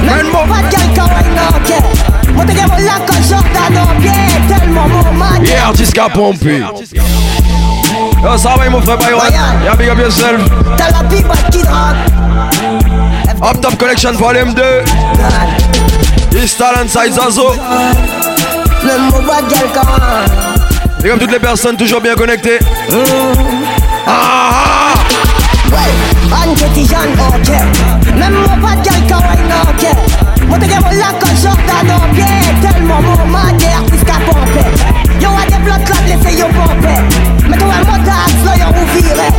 [0.02, 1.84] Même pas de.
[2.34, 2.44] Moi
[3.28, 3.74] Jordan
[4.48, 6.62] Tellement mon man Yeah, artiste pompé.
[8.22, 9.22] Yo, ça va, mon frère Byron.
[9.62, 10.40] Yeah, big up yourself.
[10.76, 11.04] T'as la
[11.50, 11.96] qui drop
[13.42, 14.62] Up Top Collection Volume 2.
[16.30, 17.54] This talent side Zazo.
[18.84, 19.10] Même
[21.02, 22.58] de toutes les personnes toujours bien connectées.
[24.06, 24.94] Ah, ah.
[25.70, 25.90] Ouais,
[26.32, 27.50] Anke Jean, ok.
[28.18, 30.24] Même moi pas de gueule quand ok.
[30.48, 32.24] Moi te gagne la colle Jordan pied
[32.60, 34.06] Tellement mon man, des artistes
[35.20, 37.00] Yo a des blocs là, laissez yo pomper
[37.48, 39.32] Mais toi un motard, là yo vous virez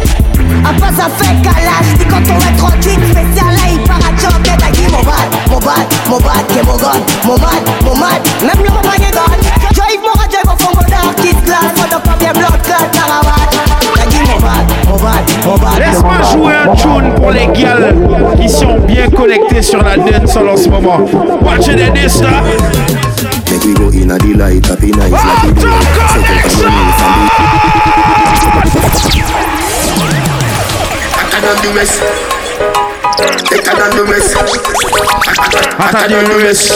[0.66, 4.16] A pas ça fait calage, dis quand on est tranquille Spécial là, il part à
[4.18, 7.98] jump, t'as dit mon bad, mon bad, mon bad, qu'est mon god Mon bad, mon
[7.98, 9.40] bad, même le mon panier god
[9.74, 13.75] J'arrive mon radio, mon mon artiste là pas bien caravane
[15.80, 17.78] Laisse-moi jouer un tune pour les gars
[18.42, 21.00] qui sont bien connectés sur la dance en ce moment.
[21.42, 22.42] Watch the dance là.
[23.52, 25.68] Make we go in a delight, happy night, happy day.
[31.18, 32.02] I cannot do this.
[33.52, 34.36] I cannot do this.
[35.80, 36.72] I cannot do this.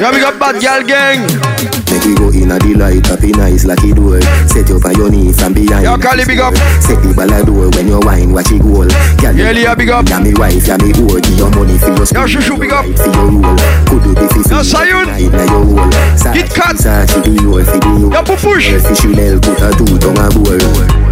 [0.00, 1.71] Yo, we got bad girl gang.
[1.92, 4.16] Make we go in a delight, happy nice like it door.
[4.48, 5.84] Set you on your knee from behind.
[5.84, 6.56] Yo, Cali, big up.
[6.80, 8.88] Set the ball a door when you wine, watch it goal.
[9.20, 10.08] Girl, Yeah, Leah, big up.
[10.08, 11.20] Yeah, me wife, yeah, me whore.
[11.20, 12.88] Give your money for your Yo, Shushu, big up.
[12.96, 13.60] For your roll.
[13.84, 14.48] Could do the fifth.
[14.48, 15.04] Yo, Sayun.
[15.04, 16.32] Now your hole.
[16.32, 16.80] Kit Kat.
[16.80, 18.08] Sachi, the your for the you.
[18.08, 18.72] Yo, Pupush.
[18.88, 20.64] Fishy Nell, put a two tongue a goal.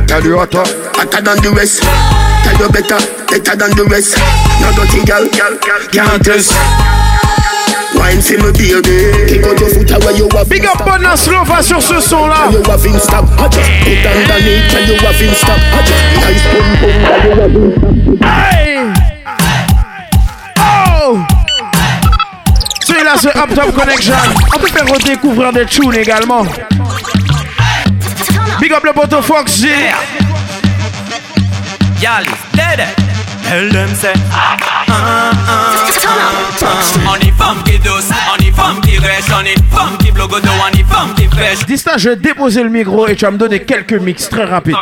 [0.08, 0.64] Yeah, the hotter.
[0.96, 1.84] Hotter than the rest.
[1.84, 4.16] Tell you better, better than the rest.
[4.64, 5.28] No dirty girl,
[5.92, 6.56] can't test.
[8.00, 9.12] Wine for me baby.
[9.28, 10.80] Kick out your foot away, you have Big up
[11.16, 12.48] Slova sur ce son là.
[12.50, 13.26] You have in stop.
[13.38, 14.70] I just put underneath.
[14.70, 15.58] Tell you have in stop.
[15.60, 16.92] I just nice pum pum.
[17.04, 18.24] Tell you have in stop.
[18.24, 18.92] Hey!
[20.58, 21.18] Oh!
[22.86, 24.14] Celui-là c'est Up Top Connection.
[24.54, 26.46] On peut faire redécouvrir des tunes également.
[28.60, 29.68] Big up le poteau Fox G.
[32.00, 32.86] Y'all is dead.
[33.44, 34.56] Tell them say ah,
[34.88, 35.69] ah, ah,
[37.06, 41.28] On y funky douce, on y funky rêche, on y funky blogodo, on y funky
[41.28, 41.66] fraîche.
[41.66, 44.76] Dista, je vais déposer le micro et tu vas me donner quelques mix très rapides.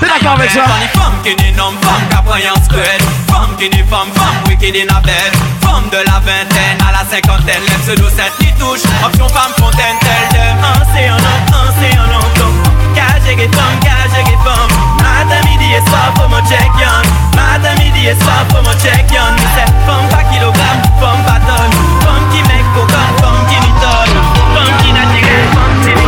[0.00, 0.64] T'es d'accord avec ça?
[0.66, 3.00] On y funky ni nom, femme qu'apprend spread.
[3.28, 5.32] Funky ni femme, femme wicked in a bed.
[5.62, 8.84] Femme de la vingtaine à la cinquantaine, lève ce doucette qui touche.
[9.04, 10.58] Option femme fontaine, telle them.
[10.62, 12.62] Un c'est un un c'est un homme.
[12.94, 14.70] Cage et femme, cage et femme.
[14.98, 17.25] Matin, midi et soir pour mon check young.
[17.46, 19.34] Matin, midi et soir pour mon check young.
[19.36, 21.74] Mais c'est pas kilogramme, femme pas tonne.
[22.02, 24.14] Femme qui mec cocaine, femme qui m'y tonne.
[24.54, 26.06] Femme qui n'a tiré, femme qui m'y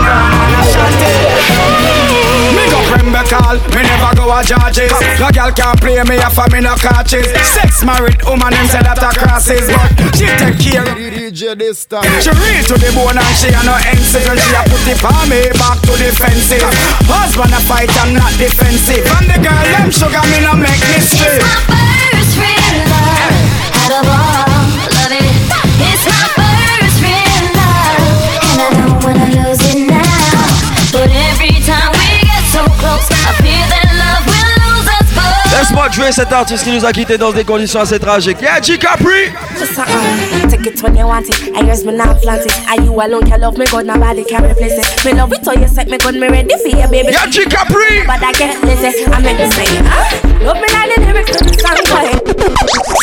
[3.28, 4.92] call, me never go a charges.
[5.20, 7.28] No girl can't play me if I'm in no catches.
[7.52, 10.88] Sex married woman, them say that a crosses, but she take care.
[11.12, 12.08] DJ this time.
[12.24, 15.00] She real to the bone and she a no NC, and she a put it
[15.04, 16.64] on me back to the fences.
[17.08, 19.04] Husband a fight, I'm not defensive.
[19.20, 22.07] And the girl them sugar me no make me straight.
[36.10, 38.40] Cet artiste qui nous a quittés dans des conditions assez tragiques.
[38.40, 39.30] Yeah, G Capri!
[40.48, 41.54] Take it when you want it.
[41.54, 42.52] I yours me not flaunt it.
[42.68, 43.24] Are you alone?
[43.24, 45.04] Can love me good, nobody can replace it.
[45.04, 47.12] Me love it, so you set me good, me ready for you, baby.
[47.12, 48.04] Yeah, G Capri!
[48.06, 49.12] But I can't listen.
[49.12, 49.68] I make me say,
[50.44, 52.97] love me like the lyrics to the song, boy.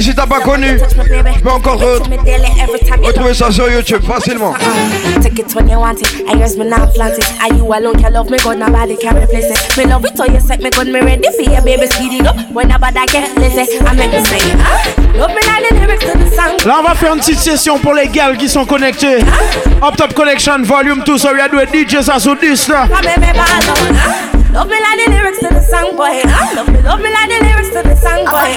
[0.00, 0.78] Si t'as pas connu,
[1.42, 2.00] peux encore re-
[3.06, 4.54] retrouver ça sur YouTube facilement.
[4.54, 4.68] You.
[5.82, 5.94] Are.
[6.30, 6.36] I
[16.62, 16.68] to.
[16.68, 19.18] Là, on va faire une petite session pour les gals qui sont connectés.
[19.82, 21.66] Up Top Connection Volume 2, so we are doing
[22.68, 22.86] là.
[24.52, 26.22] Love me like the lyrics to the song, boy.
[26.24, 28.50] Ah, love me, love me like the lyrics to the song, boy.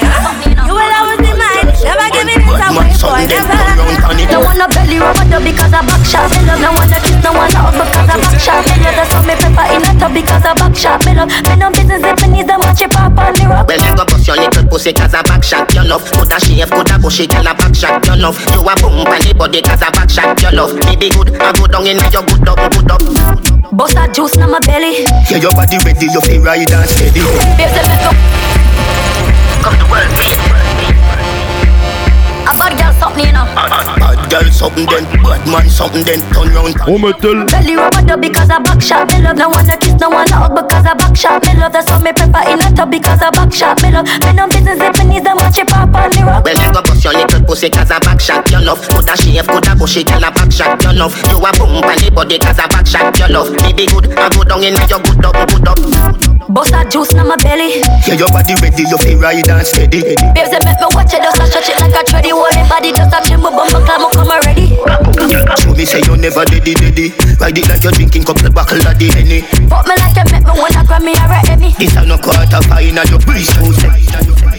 [0.66, 1.72] You will always be mine.
[1.80, 3.24] Never give it away, boy.
[3.26, 3.60] Never.
[4.28, 6.30] Don't wanna belly rubber dub because I back shot.
[6.30, 8.64] Me love no wanna kiss, no one out because I back shot.
[8.68, 11.04] Me love that's what me prefer in a tub because I back shot.
[11.04, 13.66] Me love me no business if me need the match it pop on the rock.
[13.66, 16.70] Well, you go bust your little pussy cause a back shot your love Coulda shave,
[16.70, 19.82] coulda bushy, girl a back shot your love You a boom on the body cause
[19.82, 22.60] a back shot your love Me be good, I go down in your good up,
[22.72, 23.02] good up
[23.72, 25.08] Bust that juice in my belly.
[25.32, 27.24] Yeah, your body ready, you feel ride and steady
[27.56, 28.10] Babes, let me go.
[29.64, 30.12] Come to world,
[32.42, 33.46] A bad girl something, you know.
[33.54, 37.76] Bad girl something then, bad man something then Turn round On oh, me tell Belly
[37.76, 39.08] rubber dub because I back shot.
[39.12, 41.44] Me love no wanna kiss, no wanna hug because I back shot.
[41.46, 43.80] Me love that's what me prefer in a tub because I back shot.
[43.82, 46.44] Me love me no business if me need the match it pop on the rock.
[46.44, 49.46] Well, you go bust your little pussy cause a back shot your love Coulda shave,
[49.46, 52.58] coulda bushy, girl a back shot your love You a boom on the body cause
[52.58, 55.36] a back shot your love Me be good, I go down in your good up,
[55.48, 55.78] good up
[56.52, 57.80] Bust that juice in my belly.
[58.04, 60.02] Yeah, your body ready, you feel ride and steady
[60.36, 62.31] Babes, they make me watch it, just a stretch it like a treadie.
[62.32, 64.72] Hold the body, just a chill, my bumper climb, come already.
[65.60, 68.98] Show me say you never daddy daddy Ride it like you're drinking couple buckle of
[68.98, 69.42] the Henny.
[69.68, 71.72] Fuck me like you make me wanna grab me a any.
[71.78, 73.72] This a no quarter fine and you breeze too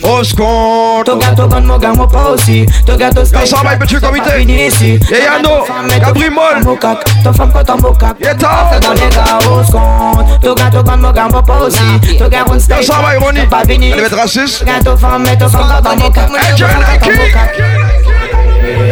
[0.04, 4.30] Au secours Ton gato con mo gamo pausi Ton gato Dans sa maille, petit comité.
[4.42, 5.66] Et Yano,
[6.00, 6.78] Gabri Moll
[7.24, 10.98] Ton femme quand ton bocap Yeta Fais dans les gars au seconde Ton gato con
[10.98, 12.86] mo gamo pausi Ton gars on Dans stage.
[12.86, 14.66] Sa maille, Ronnie Pas vini Elle va être raciste.
[14.66, 17.63] Gato femme mais ton femme quand ton bocap Hey, John Lucky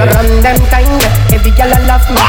[0.02, 2.22] Run them kind, every girl I love me.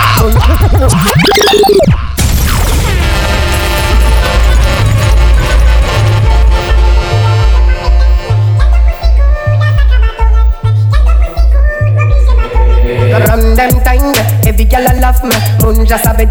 [13.12, 14.14] Run them time,
[14.46, 15.36] every I love me.
[15.60, 16.26] Munja sabe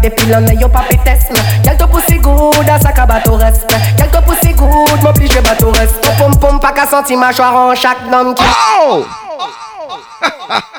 [0.60, 0.68] yo
[1.30, 1.40] me.
[1.64, 3.06] Girl to pussy good, a sac à
[4.10, 6.16] to pussy good, m'oblige bateau respect.
[6.18, 6.58] Pom pom
[7.16, 8.44] mâchoire en chaque nom qui.
[8.44, 9.06] Oh!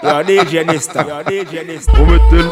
[0.04, 2.50] Yo DJ Nista Yo DJ Nista On me tell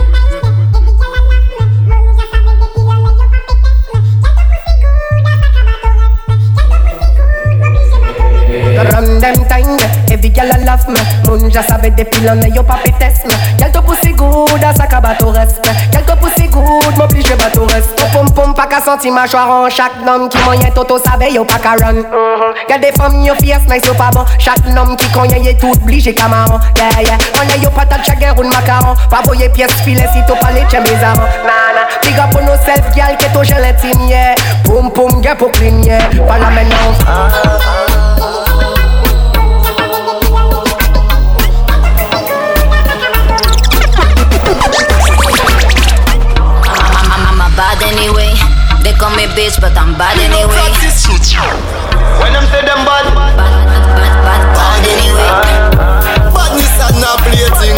[8.82, 9.78] Run them time,
[10.12, 11.00] every girl I love me.
[11.26, 13.36] Munja sabe de pilon eh, yo papi test me.
[13.60, 15.76] Girl to pussy good, a sac à bateau respect.
[15.92, 18.01] Girl to pussy good, m'oblige bateau respect.
[18.36, 21.60] Pom pom pas qu'à sentir mâchoire en chaque nom qui moyen toto sabe yo pas
[21.60, 21.94] qu'à run.
[21.94, 22.04] Mhm.
[22.70, 24.24] Girl des femmes yo fierce nice yo pas bon.
[24.40, 26.60] Chaque nom qui connaît yé tout obligé camarade.
[26.78, 28.96] Yeah yeah, on a yo patate chagrin ou macaron.
[29.10, 31.28] Pas voyer pièce filet si to parler de mes amants.
[31.44, 34.36] Nana, big up on no self girl que to gel team yeah.
[34.64, 36.00] Pom pom get pour clean yeah.
[36.28, 36.94] Pas la maintenant.
[37.08, 38.41] I'm, I'm
[49.22, 50.50] me bitch, but I'm bad anyway.
[52.18, 55.30] When them say them bad Bad anyway.
[56.34, 57.78] Badness and not plating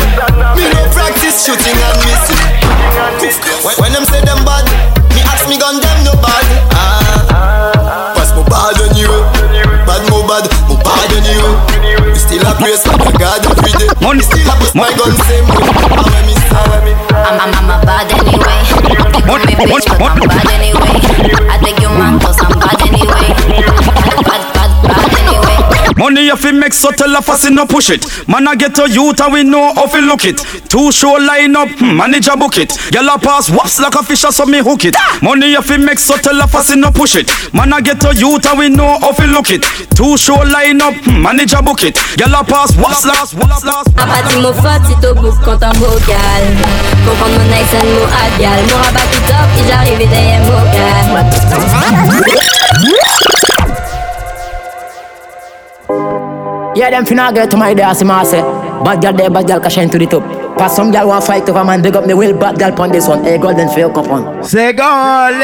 [0.56, 2.43] Me no practice shooting and missing
[3.63, 4.63] when, when them say them bad
[5.15, 8.13] Me ask me gun them no bad ah.
[8.15, 9.12] Pass mo bad you
[9.87, 11.73] Bad mo bad, mo bad on you
[12.34, 15.69] still a praise for God every day Me still a bust my gun same way
[15.94, 18.58] And when me say when me I'm, I'm, I'm a bad anyway.
[19.13, 20.98] They call me bitch, but I'm bad anyway.
[21.48, 22.73] I take your man cause I'm bad
[26.04, 28.04] Money you fi make so tell a fussy no push it.
[28.27, 30.35] Man I get a youth and we know how fi look it.
[30.67, 32.71] Two show line up, hmm, manager book it.
[32.91, 34.97] Gyal a pass whoops like a fish so me hook it.
[35.21, 37.31] Money you fi make so tell a fussy no push it.
[37.54, 39.63] Man I get a youth and we know how fi look it.
[39.95, 41.95] Two show line up, hmm, manager book it.
[42.19, 43.87] Gyal a pass whoops last whoops last.
[43.95, 46.43] A parti mon fat si to book quand un vocal.
[47.08, 48.60] Comprendre mon accent, mon adial.
[48.67, 50.67] Mon rabat qui top et j'arrive derrière mon
[56.84, 58.42] Yeah, them finna get to my day, see my say.
[58.84, 60.21] Bad girl there, bad girl cashing to the top.
[60.58, 63.08] Cause some girl want fight over man, big up me will bad girl pon this
[63.08, 63.23] one.
[63.23, 64.44] Hey, golden for your cup on.
[64.44, 65.40] Say golden.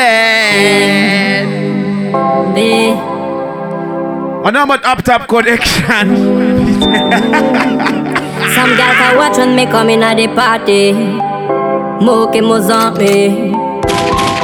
[4.44, 5.88] On a about up top connection.
[8.52, 10.92] Some girl can watch when me come in at the party.
[12.04, 13.54] Moke Mozambique.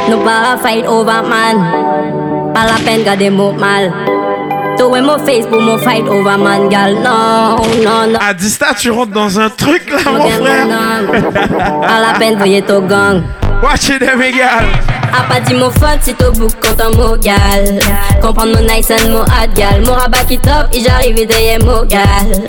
[0.08, 1.58] No pas fight over man.
[2.54, 3.92] Pas la peine garder mon mal.
[8.20, 10.68] À Dista, tu rentres dans un truc là, mon frère.
[11.82, 13.24] Pas la peine, voyez ton gang.
[13.64, 14.60] Watch it, mes gars.
[15.18, 17.80] A pas dit mon fun si to book content mon gal
[18.22, 21.86] Comprendre mon nice and mon hard gal Mon rabat qui top et j'arrive derrière mon
[21.86, 22.44] gal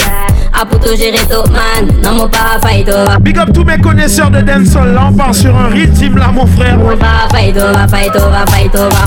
[0.59, 5.35] Apoto Géréto, man, non mon parafaito Big up tous mes connaisseurs de dancehall, on part
[5.35, 6.79] sur un rythme là mon frère.
[6.79, 7.87] Mon parafaito, va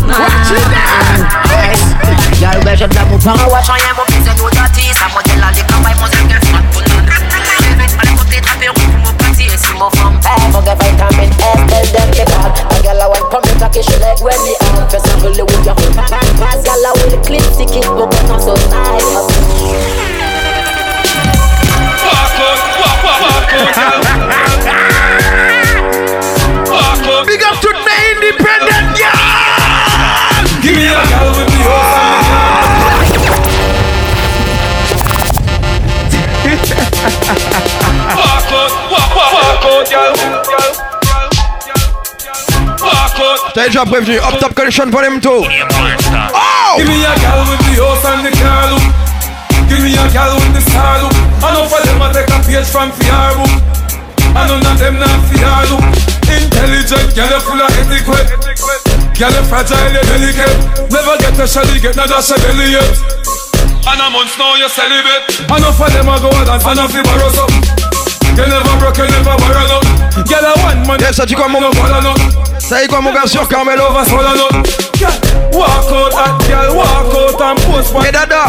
[0.08, 0.20] man.
[27.26, 30.62] Big up to the independent girl.
[30.62, 32.90] Give me a girl with the house
[38.16, 40.14] Walk out, walk, walk, walk out, girl.
[42.82, 43.40] Walk out.
[43.54, 45.30] T'avais déjà prévenu, Up Top Connection Volume 2.
[45.30, 45.44] Oh!
[46.78, 48.84] Give me a girl with the house and the car look.
[49.70, 51.29] Give me a girl with the star look.
[51.40, 53.54] Enough of them a take a page from Fiar book.
[54.36, 55.86] And none of them not Fiar look.
[56.30, 58.30] Intelligent, girl you full of etiquette.
[59.18, 60.58] Girl you fragile, you delicate.
[60.92, 62.96] Never get a shelly, get no dash a belly yet.
[63.88, 65.48] And a month now you celibate.
[65.48, 67.56] Enough of them a go a dance, enough you borrow some.
[68.36, 69.80] You never broke, you never borrow no.
[70.24, 71.00] Girl a one man.
[71.00, 71.62] Yes, ça dit quoi mon
[72.70, 72.76] no bother no.
[72.76, 74.48] Ça dit quoi mon gars sur Carmelo Over swallow no.
[75.58, 78.46] Walk out, hot girl, walk out and post Hey dada.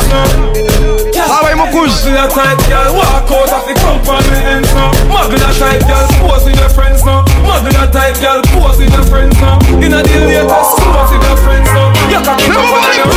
[1.17, 2.11] Ah ouais mon cousin?
[2.11, 6.45] Muggle a type girl, walk out of the company ends now Muggle type girl, pose
[6.45, 10.19] with your friends now Muggle type girl, pose with your friends now In a the
[10.27, 13.09] latest clothes with your friends now You can keep up on your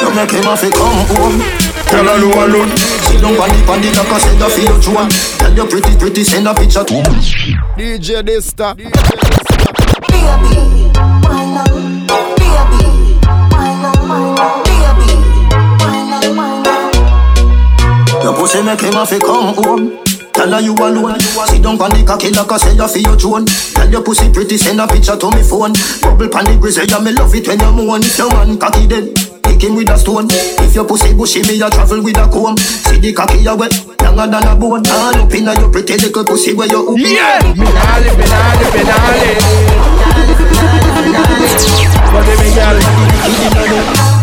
[0.00, 1.38] You make him have to come home.
[1.90, 2.70] Girl alone, alone
[3.06, 5.96] Sit down on the pandy like I said I feel you drone Tell you pretty
[5.98, 7.54] pretty send a picture to me.
[7.76, 8.74] DJ Dysta.
[18.22, 19.98] Your pussy make him have to come home
[20.46, 21.18] Tell her you alone.
[21.18, 24.30] Sit down on the cocky like I said I feel you drone Tell your pussy
[24.30, 25.74] pretty send a picture to me phone.
[25.98, 28.06] Bubble pan the grizzly yeah me love it when you moan.
[28.06, 29.10] If your man cocky dead
[29.42, 30.30] Kick him with a stone.
[30.30, 32.54] If your pussy bushy me a travel with a comb.
[32.62, 34.86] See the cocky ya wet Younger than a bone.
[34.86, 37.02] All up inna your pretty little pussy where you open.
[37.02, 37.42] Yeah.
[37.42, 39.42] Penale, penale, penale
[42.14, 44.15] What me girl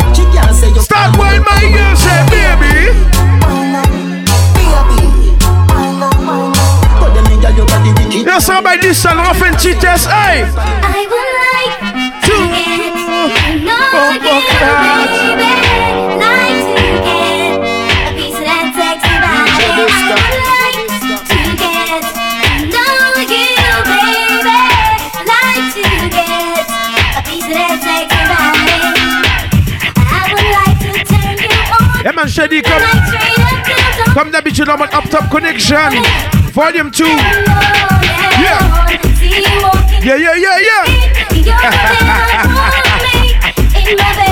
[32.33, 32.81] Shady, come.
[32.81, 35.77] The Comme d'habitude, on va up top connection.
[36.51, 37.05] Volume 2.
[37.05, 37.19] Yeah.
[40.01, 40.57] Yeah, yeah, yeah,
[43.85, 44.19] yeah.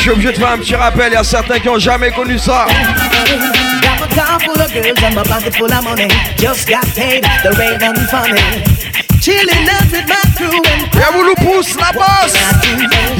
[0.00, 2.10] je suis obligé de faire un petit rappel, il y a certains qui ont jamais
[2.10, 2.64] connu ça.
[3.82, 6.08] Got my car full of girls and my pocket full of money.
[6.38, 8.40] Just got paid, there ain't nothing funny.
[9.20, 12.32] Chilling out with my crew and Yeah, we pousse la bosse.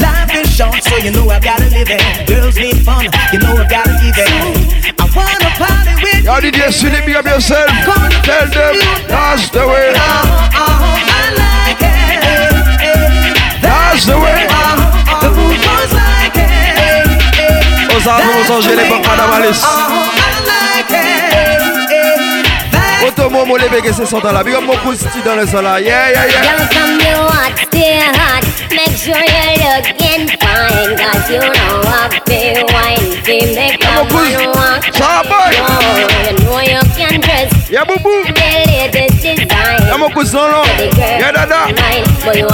[0.01, 2.27] Life is short, so you know I gotta live it.
[2.27, 4.31] Girls need fun, you know I gotta give it.
[4.99, 7.69] I wanna party with Y'all did you big up yourself.
[8.25, 9.93] Tell them that's the way.
[9.95, 10.01] Uh,
[10.57, 12.01] uh, I like it.
[13.61, 14.49] That's the way.
[15.21, 15.90] The was
[18.07, 18.07] like it.
[18.07, 19.63] Aux arbres, aux angers, les banques, madame Alice.
[19.63, 19.67] I.
[23.07, 24.43] Auto momo les bégués c'est sont là.
[24.45, 25.65] Big up mon pouce dans le sol.
[25.65, 26.45] Yeah, yeah, yeah.
[26.45, 28.45] Young from you hot, stay hot.
[28.71, 30.97] Make sure you're looking fine.
[30.97, 33.23] Cause you know I feel wine.
[33.25, 34.85] Feel make a man walk.
[34.93, 35.53] Sharboy.
[35.67, 37.51] Oh, you know you can dress.
[37.71, 38.30] Yeah, boo boo.
[40.01, 41.19] Yeah.
[41.21, 41.73] Yeah.
[42.25, 42.47] But you.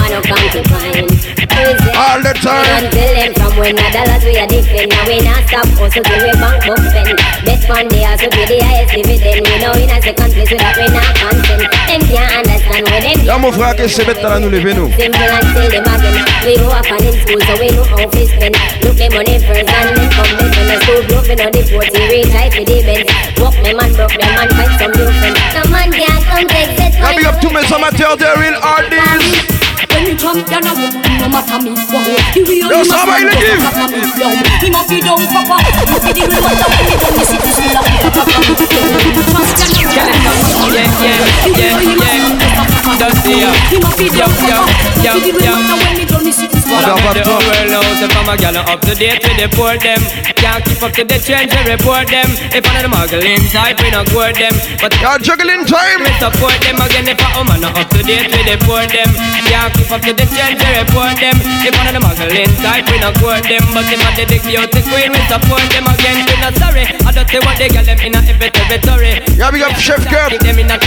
[1.96, 2.90] All the time.
[2.90, 3.88] Then, from when the
[4.26, 4.50] we are
[4.90, 5.64] now we not stop
[6.20, 7.16] we bank book spend.
[7.46, 7.88] Bet fund
[8.20, 9.46] to be the highest dividend.
[9.46, 9.98] We know in a
[10.76, 11.62] we not consent.
[11.86, 13.74] Them can't understand them Y'a mon frère
[14.04, 14.90] met là nous lever nous.
[14.92, 15.46] simple and
[15.94, 16.24] again.
[16.44, 18.56] We off and in school so we know how to spend.
[18.82, 20.36] Look money first and then come
[20.66, 21.00] the school.
[21.28, 23.25] We know the 40 reach high for the bend.
[23.40, 25.38] Walk them and broke them and find some new friends.
[25.52, 26.94] Some man can't come take it.
[26.96, 29.44] Yeah, big up tous mes amateurs de real artists.
[29.92, 33.32] When you jump down a woman, no matter me what The real Yo, must be
[33.32, 33.60] give.
[33.64, 34.28] papa me flow
[34.60, 37.40] He must be down papa Must be the real mother when he tell me see
[37.40, 38.84] this love Papa me flow
[39.32, 41.96] Trust and you Yeah, yeah, yeah, yeah, yeah.
[41.96, 42.04] Don't see ya.
[42.04, 42.24] He must be down Yo, yo, papa yo, Must be the real yo.
[42.24, 42.25] mother when he tell me see this
[46.66, 49.36] Well, love I'm the whole world knows if I'm a gal up to date with
[49.36, 50.00] the poor them.
[50.36, 52.28] Can't keep up to the trends and report them.
[52.52, 54.52] If one of the muggle inside, we not court them.
[54.80, 56.04] But y'all juggling time.
[56.04, 59.10] We support them again if a woman not up to date with the poor them.
[59.48, 61.36] Can't keep up to the trends and report them.
[61.64, 63.64] If one of the muggle inside, we not court them.
[63.72, 66.16] But if I did the beauty queen, we support them again.
[66.26, 66.84] We not sorry.
[67.06, 69.20] I don't say what they gal them in a every territory.
[69.36, 70.36] Yeah, big up Chef Kurt.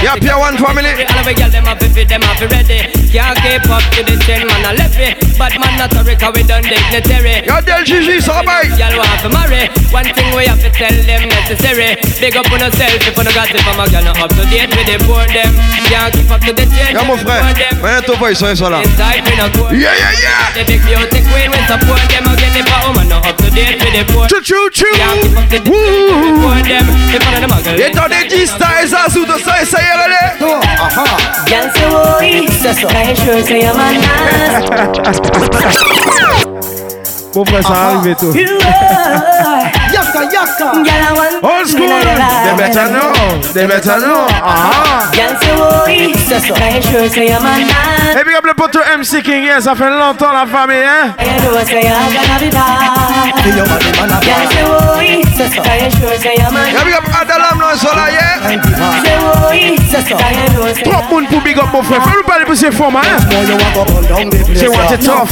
[0.04, 0.94] Yeah, Pier One family.
[1.08, 2.88] All of the gal them have to fit them have to ready.
[3.12, 4.64] Can't keep up to the trend, man.
[4.64, 5.20] I left it.
[5.36, 7.44] But man, not sorry, cause we done dignitary.
[7.44, 9.68] Yo, Del Gigi, ça va, Y'all want to marry.
[9.92, 12.00] One thing we have to tell them necessary.
[12.22, 14.44] Big up on yourself if you no got it from a girl not up to
[14.48, 15.52] date with the poor them.
[15.92, 16.96] Can't keep up to the change.
[16.96, 17.44] Y'a mon frère.
[17.84, 18.80] Viens ton voice, ils sont là.
[18.80, 19.72] Inside we not good.
[19.76, 20.56] Yeah, yeah, yeah.
[20.56, 23.82] The big beauty queen we support them again if a woman not up to date
[23.82, 24.28] with the poor.
[24.28, 24.86] Chou chou chou.
[24.96, 26.86] Can't keep up to the change with the poor them.
[27.12, 27.80] If one of them a girl.
[27.80, 30.30] Et dans des 10 stars, ça sous de ça, ça y est, allez.
[31.48, 33.80] Girl say oi, I sure say I'm
[36.76, 36.89] a
[37.46, 38.34] frère, ça arrive et tout.
[39.94, 40.72] Yaka yaka.
[41.42, 41.90] Old school.
[41.90, 43.14] They better know.
[43.54, 44.28] They better know.
[44.44, 45.10] Ah.
[45.14, 45.36] Girl
[45.90, 49.90] I sure say I'm a Et big up le poteau MC King, yeah, ça fait
[49.90, 51.16] longtemps la famille, hein?
[51.20, 52.90] I know gonna be bad.
[54.24, 57.96] Girl say oi, I sure say I'm a Y'a big up Adalam, là, ils sont
[57.96, 58.40] là, yeah.
[59.04, 62.04] Say oi, I know say Trop de monde pour big up mon frère.
[62.04, 63.02] Fais-nous parler pour ces formes, hein?
[64.56, 65.30] C'est what it's tough.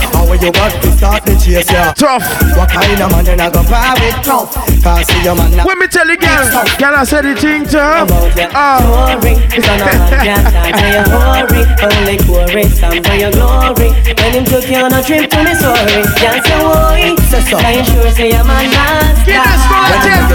[1.88, 1.96] How you got to start the chase, yeah.
[1.96, 2.24] Tough.
[2.58, 4.54] What kind of man then I go buy with tough?
[4.84, 5.66] Cause see your man now.
[5.66, 6.44] Let me tell you, girl.
[6.78, 8.10] Girl, I said the thing tough.
[8.54, 8.82] Ah.
[9.08, 13.90] Hurry, son of a can't start to your hurry Only glory, stand for your glory
[14.18, 18.32] When him took you on a trip to Missouri Can't say why, I sure say
[18.34, 20.28] I'm a master Get this right, yeah.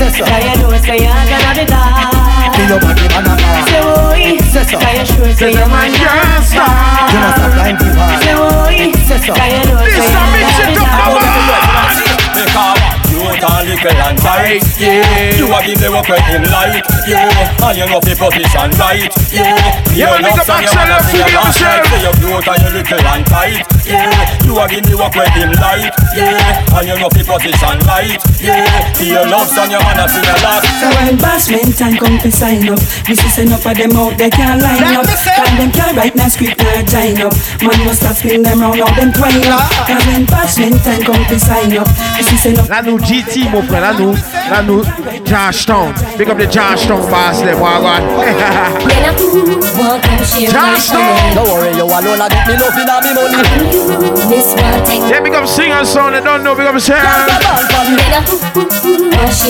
[0.00, 2.19] Say why, I know say I'm gonna be that
[2.70, 3.66] your body man a bar.
[3.66, 6.06] Say why, I sure say a master
[7.10, 8.06] You must have blind people.
[8.22, 8.94] Say why,
[9.26, 11.79] I know say I'm gonna be that Make a
[13.80, 15.36] cute and little yeah.
[15.36, 17.64] You a give the work where him like, yeah.
[17.64, 19.80] And you know the position right, yeah.
[19.96, 21.84] Yeah, man, make a back sell up, free up yourself.
[21.88, 24.44] Say you cute and you little and tight, yeah.
[24.44, 26.76] You a give the work where him like, yeah.
[26.76, 28.92] And you know the position right, yeah.
[28.96, 30.68] Feel love son your man a sing a last.
[30.80, 34.30] So when bashment time come to sign up This is enough of them out, they
[34.30, 35.08] can't line up.
[35.08, 37.32] Cause them can't write no script nor join up.
[37.64, 39.64] Man must have spin them round, all them twine up.
[39.88, 43.62] Cause when bashment time come to sign up This is enough Là, nous GT, mon
[43.70, 43.80] frère.
[43.80, 44.82] Là, nous, là, nous,
[45.24, 45.94] Joshtown.
[46.18, 47.58] Big up the Joshtown boss, them.
[47.60, 48.02] Wagwan.
[50.50, 51.34] Joshtown.
[51.34, 53.40] Don't worry, you alone, I get me love in me money.
[55.08, 56.12] Yeah, big up singer son.
[56.12, 56.54] They don't know.
[56.54, 57.00] Big up Sam.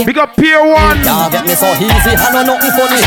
[0.04, 1.02] Big up Pier One.
[1.04, 3.00] Y'all get me so easy, I know nothing funny.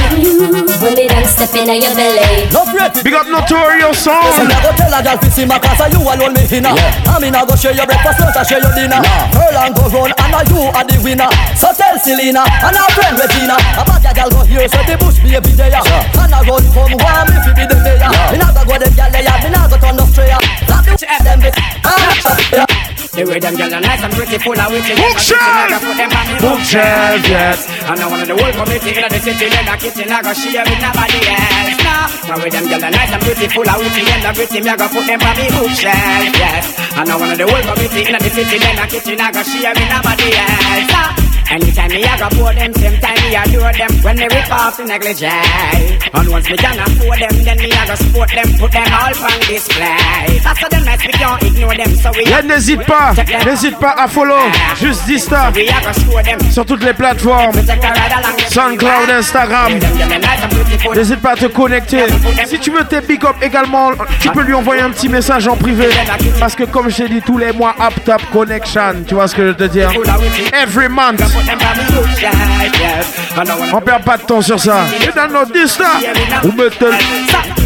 [0.81, 2.49] When they done step in your belly.
[2.51, 4.47] No afraid Big up Notorious So song.
[4.47, 6.73] me a go tell a girl fi see my class and you alone me finna
[6.73, 9.87] I mean I go share your breakfast, lunch and share your dinner Her and go
[9.89, 11.29] run and a you are the winner
[11.59, 15.19] So tell Selena and her friend Regina A bad girl go here so the bush
[15.19, 18.63] baby there And I run come warm if you be the mayor Me not go
[18.63, 20.39] go them girl there, me not go turn no strayer
[20.71, 22.92] That the them bit Ah, yeah.
[23.13, 24.97] The way them girls are nice and pretty, full of witty.
[24.97, 25.85] Bookshelf!
[26.41, 27.61] Bookshelf, yes.
[27.85, 30.65] And I want the whole community in the city, then the kitchen, I go share
[30.65, 31.77] with nobody else.
[31.85, 34.73] Nah, the way them girls are nice and pretty, full of witty, and everything, I
[34.81, 36.65] go put them on the bookshelf, yes.
[36.97, 39.73] And I want the whole community in the city, then the kitchen, I go share
[39.77, 40.89] with nobody else.
[40.89, 41.22] Nah.
[41.49, 43.91] Anytime me I go pour them, same time me adore them.
[44.03, 45.27] When they rip off the negligee.
[46.13, 49.13] And once me done afford them, then me I go support them Put them all
[49.23, 50.39] on display.
[50.45, 53.13] After them nice, we can't ignore them So we yeah, n'hésite pas,
[53.45, 54.39] n'hésite pas à follow
[54.79, 55.51] Juste Dista
[56.51, 57.53] Sur toutes les plateformes.
[58.49, 59.73] SoundCloud, Instagram.
[60.95, 62.03] N'hésite pas à te connecter.
[62.45, 63.91] Si tu veux tes big up également.
[64.19, 65.89] Tu peux lui envoyer un petit message en privé.
[66.39, 69.03] Parce que comme je t'ai dit tous les mois Up Top Connection.
[69.07, 69.89] Tu vois ce que je te dire?
[70.53, 71.21] Every month
[73.73, 74.85] on perd pas de temps sur ça.
[75.01, 75.99] Et dans nos dista,
[76.43, 76.85] ou mettez.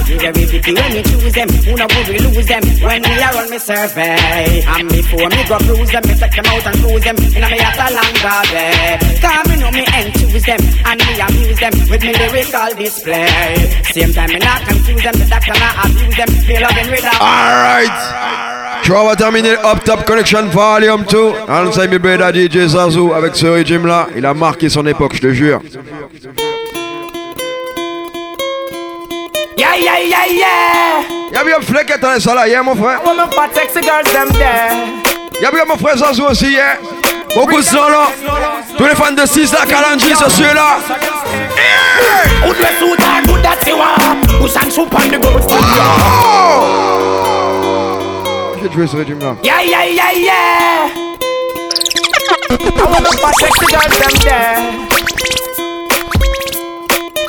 [0.07, 3.59] When me choose them, who no good we lose them When me a run me
[3.59, 7.43] survey And before me go cruise them, me take them out and cruise them In
[7.43, 11.19] a me at a longer day Cause me know me end choose them And me
[11.19, 13.55] amuse them with me lyrical display
[13.91, 18.56] Same time me not confuse them, the doctor not abuse them Me loving without Alright
[18.83, 23.45] Tu vas terminer Up Top Connection Volume 2 Alongside my brother DJ Zazu avec ce
[23.47, 25.61] régime là Il a marqué son époque, je te jure
[29.57, 31.33] Yeah, yeah, yeah, yeah.
[31.33, 33.01] Y'a bien Fleck dans les salles, yeah, mon frère.
[35.41, 36.77] Y'a bien mon frère Zazu aussi, yeah.
[37.35, 38.07] Beaucoup de gens là.
[38.77, 40.77] Tous les fans de 6 là, Kalanji, ce suis là.
[48.59, 48.65] Yeah!
[48.65, 48.65] Udwe suta kuda tiwa.
[48.65, 49.35] Usan supan de go J'ai joué ce régime là.
[49.43, 50.89] Yeah, yeah, yeah, yeah.
[52.49, 54.87] I wanna fat sexy girls, them there.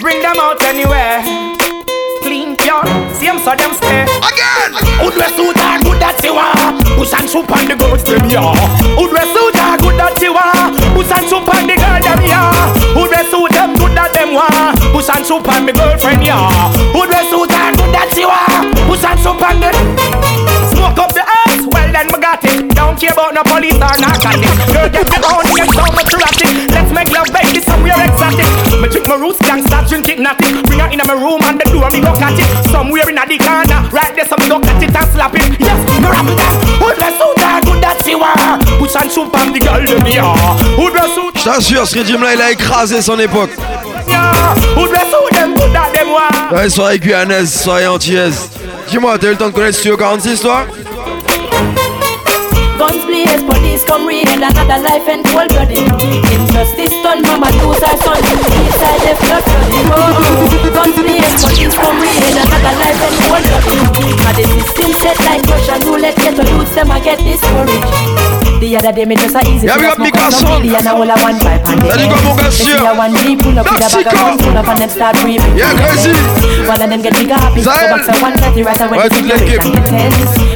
[0.01, 1.49] Bring them out anywhere.
[2.29, 2.85] clean, pure.
[3.17, 4.05] Same so them stay.
[4.05, 4.73] Again.
[5.01, 6.85] Udwe suit a good that you want.
[6.97, 8.53] Push and soup on the goods them ya.
[9.01, 10.77] Udwe suit a good that you want.
[10.93, 12.53] Push and soup on the girl them ya.
[12.93, 14.77] Udwe suit them good that them want.
[14.93, 16.37] Push and soup on the girlfriend ya.
[16.93, 18.77] Udwe suit a good that you want.
[18.89, 20.68] Push and soup on the.
[20.79, 22.71] Smoke up the ass, well then we got it.
[22.71, 24.55] Don't care about no police or narcotics.
[24.71, 26.55] Girl get me on and so much erotic.
[26.71, 28.47] Let's make love baby somewhere exotic.
[28.79, 30.63] Me drink my roots, gangsta drink it nothing.
[30.71, 32.47] Bring her in my room and the door me go catch it.
[32.71, 35.43] Somewhere in the corner, right there some dog catch it and slap it.
[35.59, 36.39] Yes, me rap it.
[36.79, 38.63] Who dress suit that good that she want?
[38.79, 40.31] Push and shoot on the girl them ya.
[40.79, 41.35] Who dress suit?
[41.35, 43.51] Je t'assure, ce régime là, il a écrasé son époque.
[44.79, 46.55] Who dress suit them good that them want?
[46.55, 48.51] Ouais, soirée guyanaise, soirée antillaise.
[48.89, 50.67] Dis-moi, t'as eu le temps de connaître Studio 46 toi?
[52.79, 55.83] Guns blaze, police come raid Another life and cold blooded
[56.31, 62.23] Injustice done, mama lose her son Eastside left blood flooded Guns blaze, police come raid
[62.39, 63.83] Another life and cold blooded
[64.23, 68.39] Now the system set like Russian roulette Get to lose them, I get discouraged.
[68.59, 71.15] The other day me just a easy Yeah, we got Mika Son And all a
[71.23, 73.87] one pipe and the Salut mon gars sûr a one deep pull up with a
[73.87, 75.55] bag of guns Pull up and them start breathing.
[75.55, 76.11] Yeah, crazy.
[76.67, 79.31] One of them get bigger happy Go back to one thirty right away Ouais, toute
[79.31, 79.63] l'équipe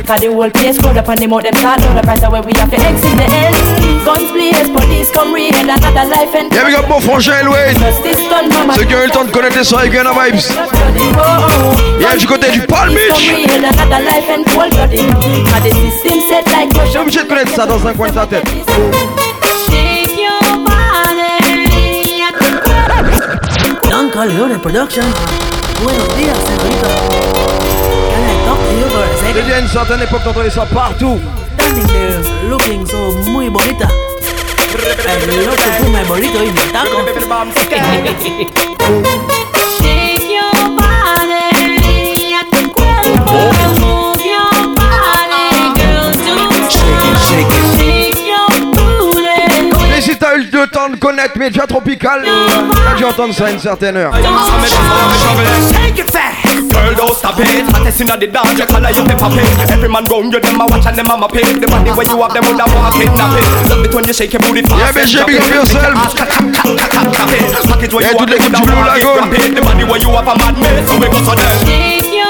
[0.03, 2.40] Cause the whole place crowd up and them out them start load up right away
[2.40, 3.56] We have to exit the end
[4.04, 7.74] Guns blaze, police come raid Another life and Yeah, we got mon frangin Elway
[8.76, 10.40] Ceux qui ont eu le temps de connaître les soirées Guyana Vibes.
[12.00, 13.32] Yeah, du côté du Palm Beach.
[16.92, 18.48] J'ai obligé de connaître ça dans un coin de ta tête.
[19.68, 22.22] Shake your body.
[23.90, 25.04] Don Corleone Production.
[25.82, 26.88] Buenos días, señorita.
[28.10, 29.42] Can I talk to you for a second?
[29.44, 31.18] Il y a une certaine époque t'entendais ça partout
[31.73, 33.89] standing there looking so muy bonita.
[35.09, 37.05] El loco tú me bonito y me taco.
[50.73, 54.12] temps de connaître Média Tropical T'as dû entendre ça à une certaine heure.
[56.73, 57.64] Girl, don't stop it.
[57.75, 59.70] Hottest inna the you call you pepper pig.
[59.70, 61.61] Every man round you, them a watch and them a map it.
[61.61, 63.45] The body where you have, them woulda want kidnap it.
[63.70, 64.81] Love it when you shake your booty fast.
[64.81, 65.95] Yeah, bitch, big up yourself.
[67.68, 69.14] Package where Yeah, you toute have, them l'équipe du woulda Blue want Lagoon.
[69.14, 69.55] grab it.
[69.55, 72.22] The body where you have a mad mess, so we go so them.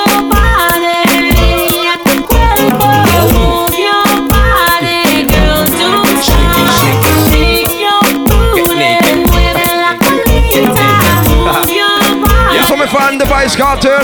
[12.86, 14.00] Body Ils sont mes fans de Vice Cartel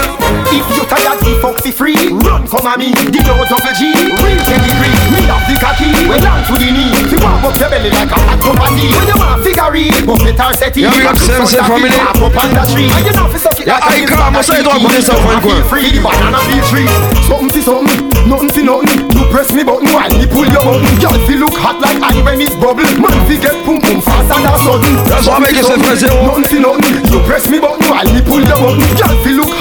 [0.52, 3.92] If you tired, the fuck the free Run come at me, the low double G
[3.94, 7.70] Real pedigree, me love the cocky We long to the knee, fi warm up your
[7.70, 10.82] belly like a hot tea When you want figure it, Buffet or settee.
[10.84, 11.90] Yeah, we got same, same family.
[11.90, 12.88] Up on the tree.
[12.92, 15.20] And you know suck it Yeah, I come, I say it up on this stuff,
[15.24, 15.52] man, go.
[15.68, 16.88] Free the banana feel tree.
[17.24, 19.08] Something fi something, nothing fi nothing.
[19.16, 20.84] You press me button while me pull your button.
[21.00, 22.86] Girl fi look hot like ice when it's bubble.
[23.00, 24.92] Man fi get pum pum fast and a sudden.
[25.08, 26.20] That's why I make it say press zero.
[26.24, 26.96] Nothing fi nothing.
[27.08, 28.67] You press me button while me pull your button.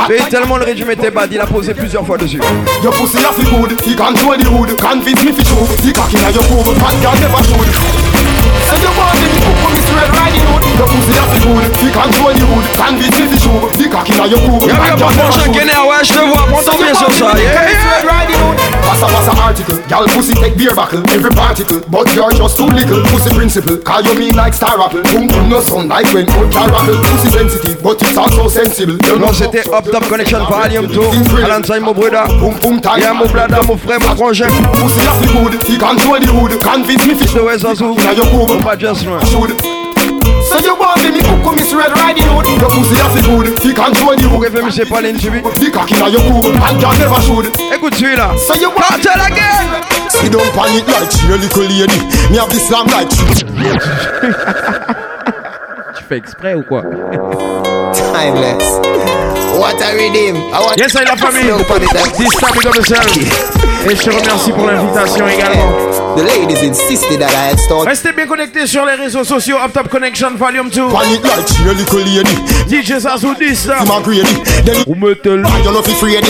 [0.10, 2.40] Mais tellement le régime était bad, il a posé plusieurs fois dessus.
[2.84, 6.32] Your pussy a good, he control the hood Convince me fi show, the cock inna
[6.32, 7.74] your boob Fat girl never should
[8.68, 9.18] So you want
[9.64, 10.64] put me straight riding hood.
[10.78, 14.06] Your pussy a fi good, he control the hood Convince me fi show, the cock
[14.10, 15.52] inna your boob Y'a Fat pas girl de never prochain should.
[15.54, 17.26] qui est né, ouais, je te vois, prends ton bien sur ça.
[17.38, 18.38] Yeah, yeah.
[18.86, 21.02] Passa passa article, gal pussy take beer buckle.
[21.12, 23.02] Every particle, but you're just too little.
[23.10, 25.02] Pussy principle, call you mean like star apple.
[25.12, 25.88] Boom boom no sun.
[25.90, 28.98] Like when good car rattle Pussy sensitive, but it's also sensible.
[29.06, 29.90] You Non, know c'était Up.
[29.92, 31.44] Top Connection Volume 2.
[31.44, 32.28] Alongside mon brother.
[32.40, 34.48] Boom boom tight Yeah, mon blada, mon frère, mon frangin.
[34.74, 37.44] Pussy a fi good, he control the hood Can't Convince me fi Mr.
[37.46, 37.98] West Azul.
[38.00, 39.20] Inna your boob On va just man.
[39.26, 39.52] should
[40.48, 43.60] So you want me, me cook Miss Red Riding Hood Your pussy a fi good,
[43.60, 44.28] he control the
[45.72, 48.32] cock your and you never should Écoute celui-là.
[48.38, 49.84] So you want Cartel again.
[50.10, 52.00] Sit down pan it like she a little lady
[52.32, 53.26] Me have the slam like she
[55.98, 56.84] Tu fais exprès ou quoi
[57.94, 58.80] Timeless.
[59.58, 60.36] What a redeem.
[60.78, 61.52] Yes, I la famille.
[62.18, 62.76] This time, big up.
[63.90, 65.87] Et je te remercie pour l'invitation également.
[66.18, 67.88] The ladies insisted that I had started.
[67.90, 70.88] Restez bien connectés sur les réseaux sociaux Up Top Connection Volume 2.
[70.90, 72.24] Pan it like she a little lady
[72.68, 73.84] DJ Xaxou 10 là.
[73.84, 74.24] Him a grady
[74.66, 75.44] Then Vous mettez le.
[75.64, 76.24] you know fi free Hey,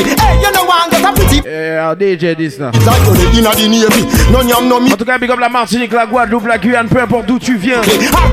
[0.67, 2.71] you one get a pretty Eh, DJ 10 là.
[2.85, 5.39] Like you the inna the navy No yam no me En tout cas, big up
[5.39, 7.81] la Martinique, la Guadeloupe, la Guyane, peu importe d'où tu viens.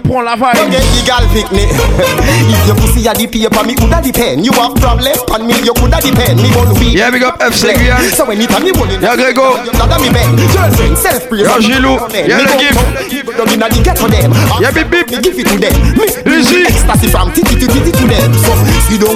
[0.04, 0.70] Prends la Don't vibe.
[0.70, 1.62] get the gal pick me
[2.50, 5.72] If your pussy a the paper, me coulda depend You have problem, pan me you
[5.74, 8.10] coulda depend Me gon' be Yeah, big up FC Guyane.
[8.14, 9.62] So when it a me rolling Yeah, Grégo.
[9.72, 11.98] Dada me bed Girlfriend, self-praise Yeah, Gilou.
[12.12, 13.36] Yeah, le gift.
[13.38, 15.10] Down inna the ghetto them Yeah, bip bip.
[15.10, 16.06] Me give it to them Me
[16.38, 16.64] Easy.
[16.66, 18.52] ecstasy from titty to titty to them So,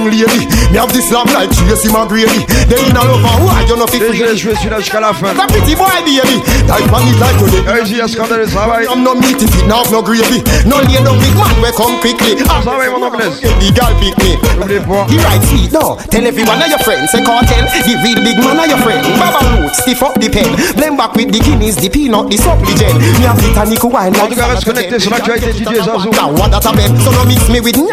[0.05, 3.87] lady Me have this lamb like Tracy McGrady Then inna love and why you know
[3.87, 5.35] fi Et je free vais jouer celui-là jusqu'à la fin.
[5.35, 6.21] That pretty boy baby
[6.69, 8.47] Like pan it like you Yeah, ici, il y a scandale.
[8.91, 11.99] I'm no meat if it now no gravy No lay down big man we come
[12.01, 13.31] quickly Ah, Ça mon anglais.
[13.61, 15.07] The girl pick me pas.
[15.09, 18.59] The right seat, no Tell everyone of your friends Say cartel The real big man
[18.59, 21.89] of your friend Baba root Stiff up the pen Blend back with the guineas The
[21.89, 25.11] peanut The supplicant Me have the tonic wine En like tout cas, reste connecté sur
[25.11, 26.11] l'actualité DJ Xaxou.
[26.13, 27.87] Now what that a bet So no mix me with Yo.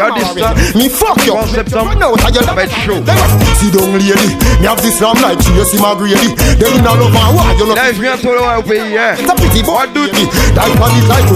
[0.75, 1.93] Me fuck you 3 septembre.
[1.93, 3.03] Run out of your Ça va être chaud.
[3.59, 7.35] Sit down lady Me have this lamb like Tracy McGrady Then in a love and
[7.37, 9.15] why you know Live bientôt là, au pays, hein.
[9.19, 10.25] It's a boy What do baby
[10.55, 11.35] Like pan it like the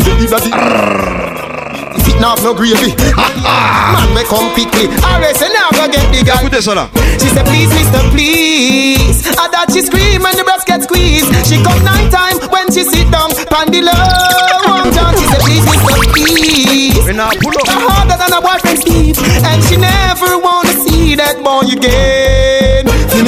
[1.98, 3.94] If it now have no gravy ah, ah.
[3.94, 6.90] Man we come quickly Alright so now go get the girl Écoutez ça là.
[7.20, 9.28] She said, please, mister, please.
[9.28, 11.28] And that she scream and the breast get squeezed.
[11.46, 13.30] She come night time when she sit down.
[13.52, 13.92] Pandy low,
[14.66, 15.14] one John.
[15.20, 17.06] She said, please, mister, please.
[17.06, 17.68] Mais now, pull up.
[17.68, 19.20] Harder than a boyfriend Steve.
[19.44, 22.49] And she never wanna see that boy again.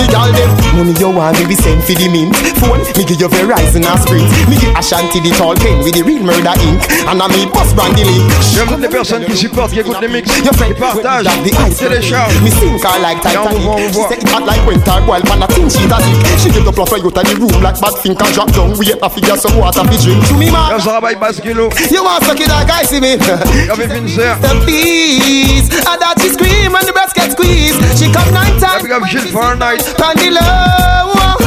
[0.01, 0.49] See me, y'all, them.
[0.73, 2.33] Money you want me be send for the mint.
[2.57, 4.25] Phone, me give you Verizon and Sprint.
[4.49, 6.81] Me give Ashanti the tall pen with the real murder ink.
[7.05, 8.25] And I me bust brandy link.
[8.49, 11.75] J'aime les personnes qui supportent, qui écoutent les mix, Your qui friend partagent, the qui
[11.75, 12.41] téléchargent.
[12.41, 13.61] Me sink her like Titanic.
[13.61, 15.91] vous voit, on vous She say it hot like winter while pan a thin sheet
[15.91, 16.17] a sick.
[16.39, 18.73] She give the fluff right out of the room like bad think and drop down.
[18.79, 20.25] Wait a figure some water fi drink.
[20.29, 21.69] To me man, va, basse kilo.
[21.91, 23.21] you want suck it like ice me.
[23.69, 24.33] Y'avait Vincer.
[24.41, 27.77] The please, and that she scream and the breast get squeezed.
[27.99, 28.81] She come night time.
[28.81, 29.90] Big up Gilles for a night.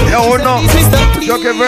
[0.08, 0.62] Yeah, oh no.
[0.68, 1.00] Mr.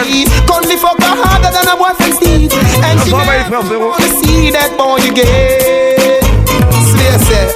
[0.03, 2.51] Please, Conley fuck her harder than a boyfriend Steve.
[2.83, 6.23] And she never wanna see that boy again.
[7.27, 7.51] Say,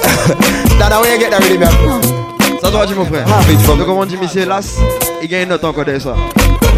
[0.78, 1.62] that way you get that rhythm.
[1.62, 2.60] yeah?
[2.60, 3.26] Ça doit dire, mon frère.
[3.50, 4.76] It from Donc, comme on dit, monsieur Las,
[5.22, 6.14] il gagne notre encore de ça.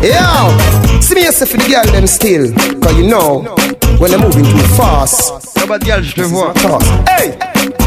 [0.02, 2.52] Yo, see me yourself for the girl them still.
[2.80, 3.44] Cause you know,
[3.98, 5.32] when they're moving too fast.
[5.66, 6.52] Pas de gal, je te vois.
[7.08, 7.32] Hey!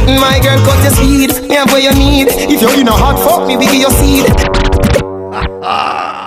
[0.08, 1.50] My girl, cut your speed.
[1.50, 2.28] Me have what you need.
[2.30, 4.26] If you're in a hot fuck, me we give you seed.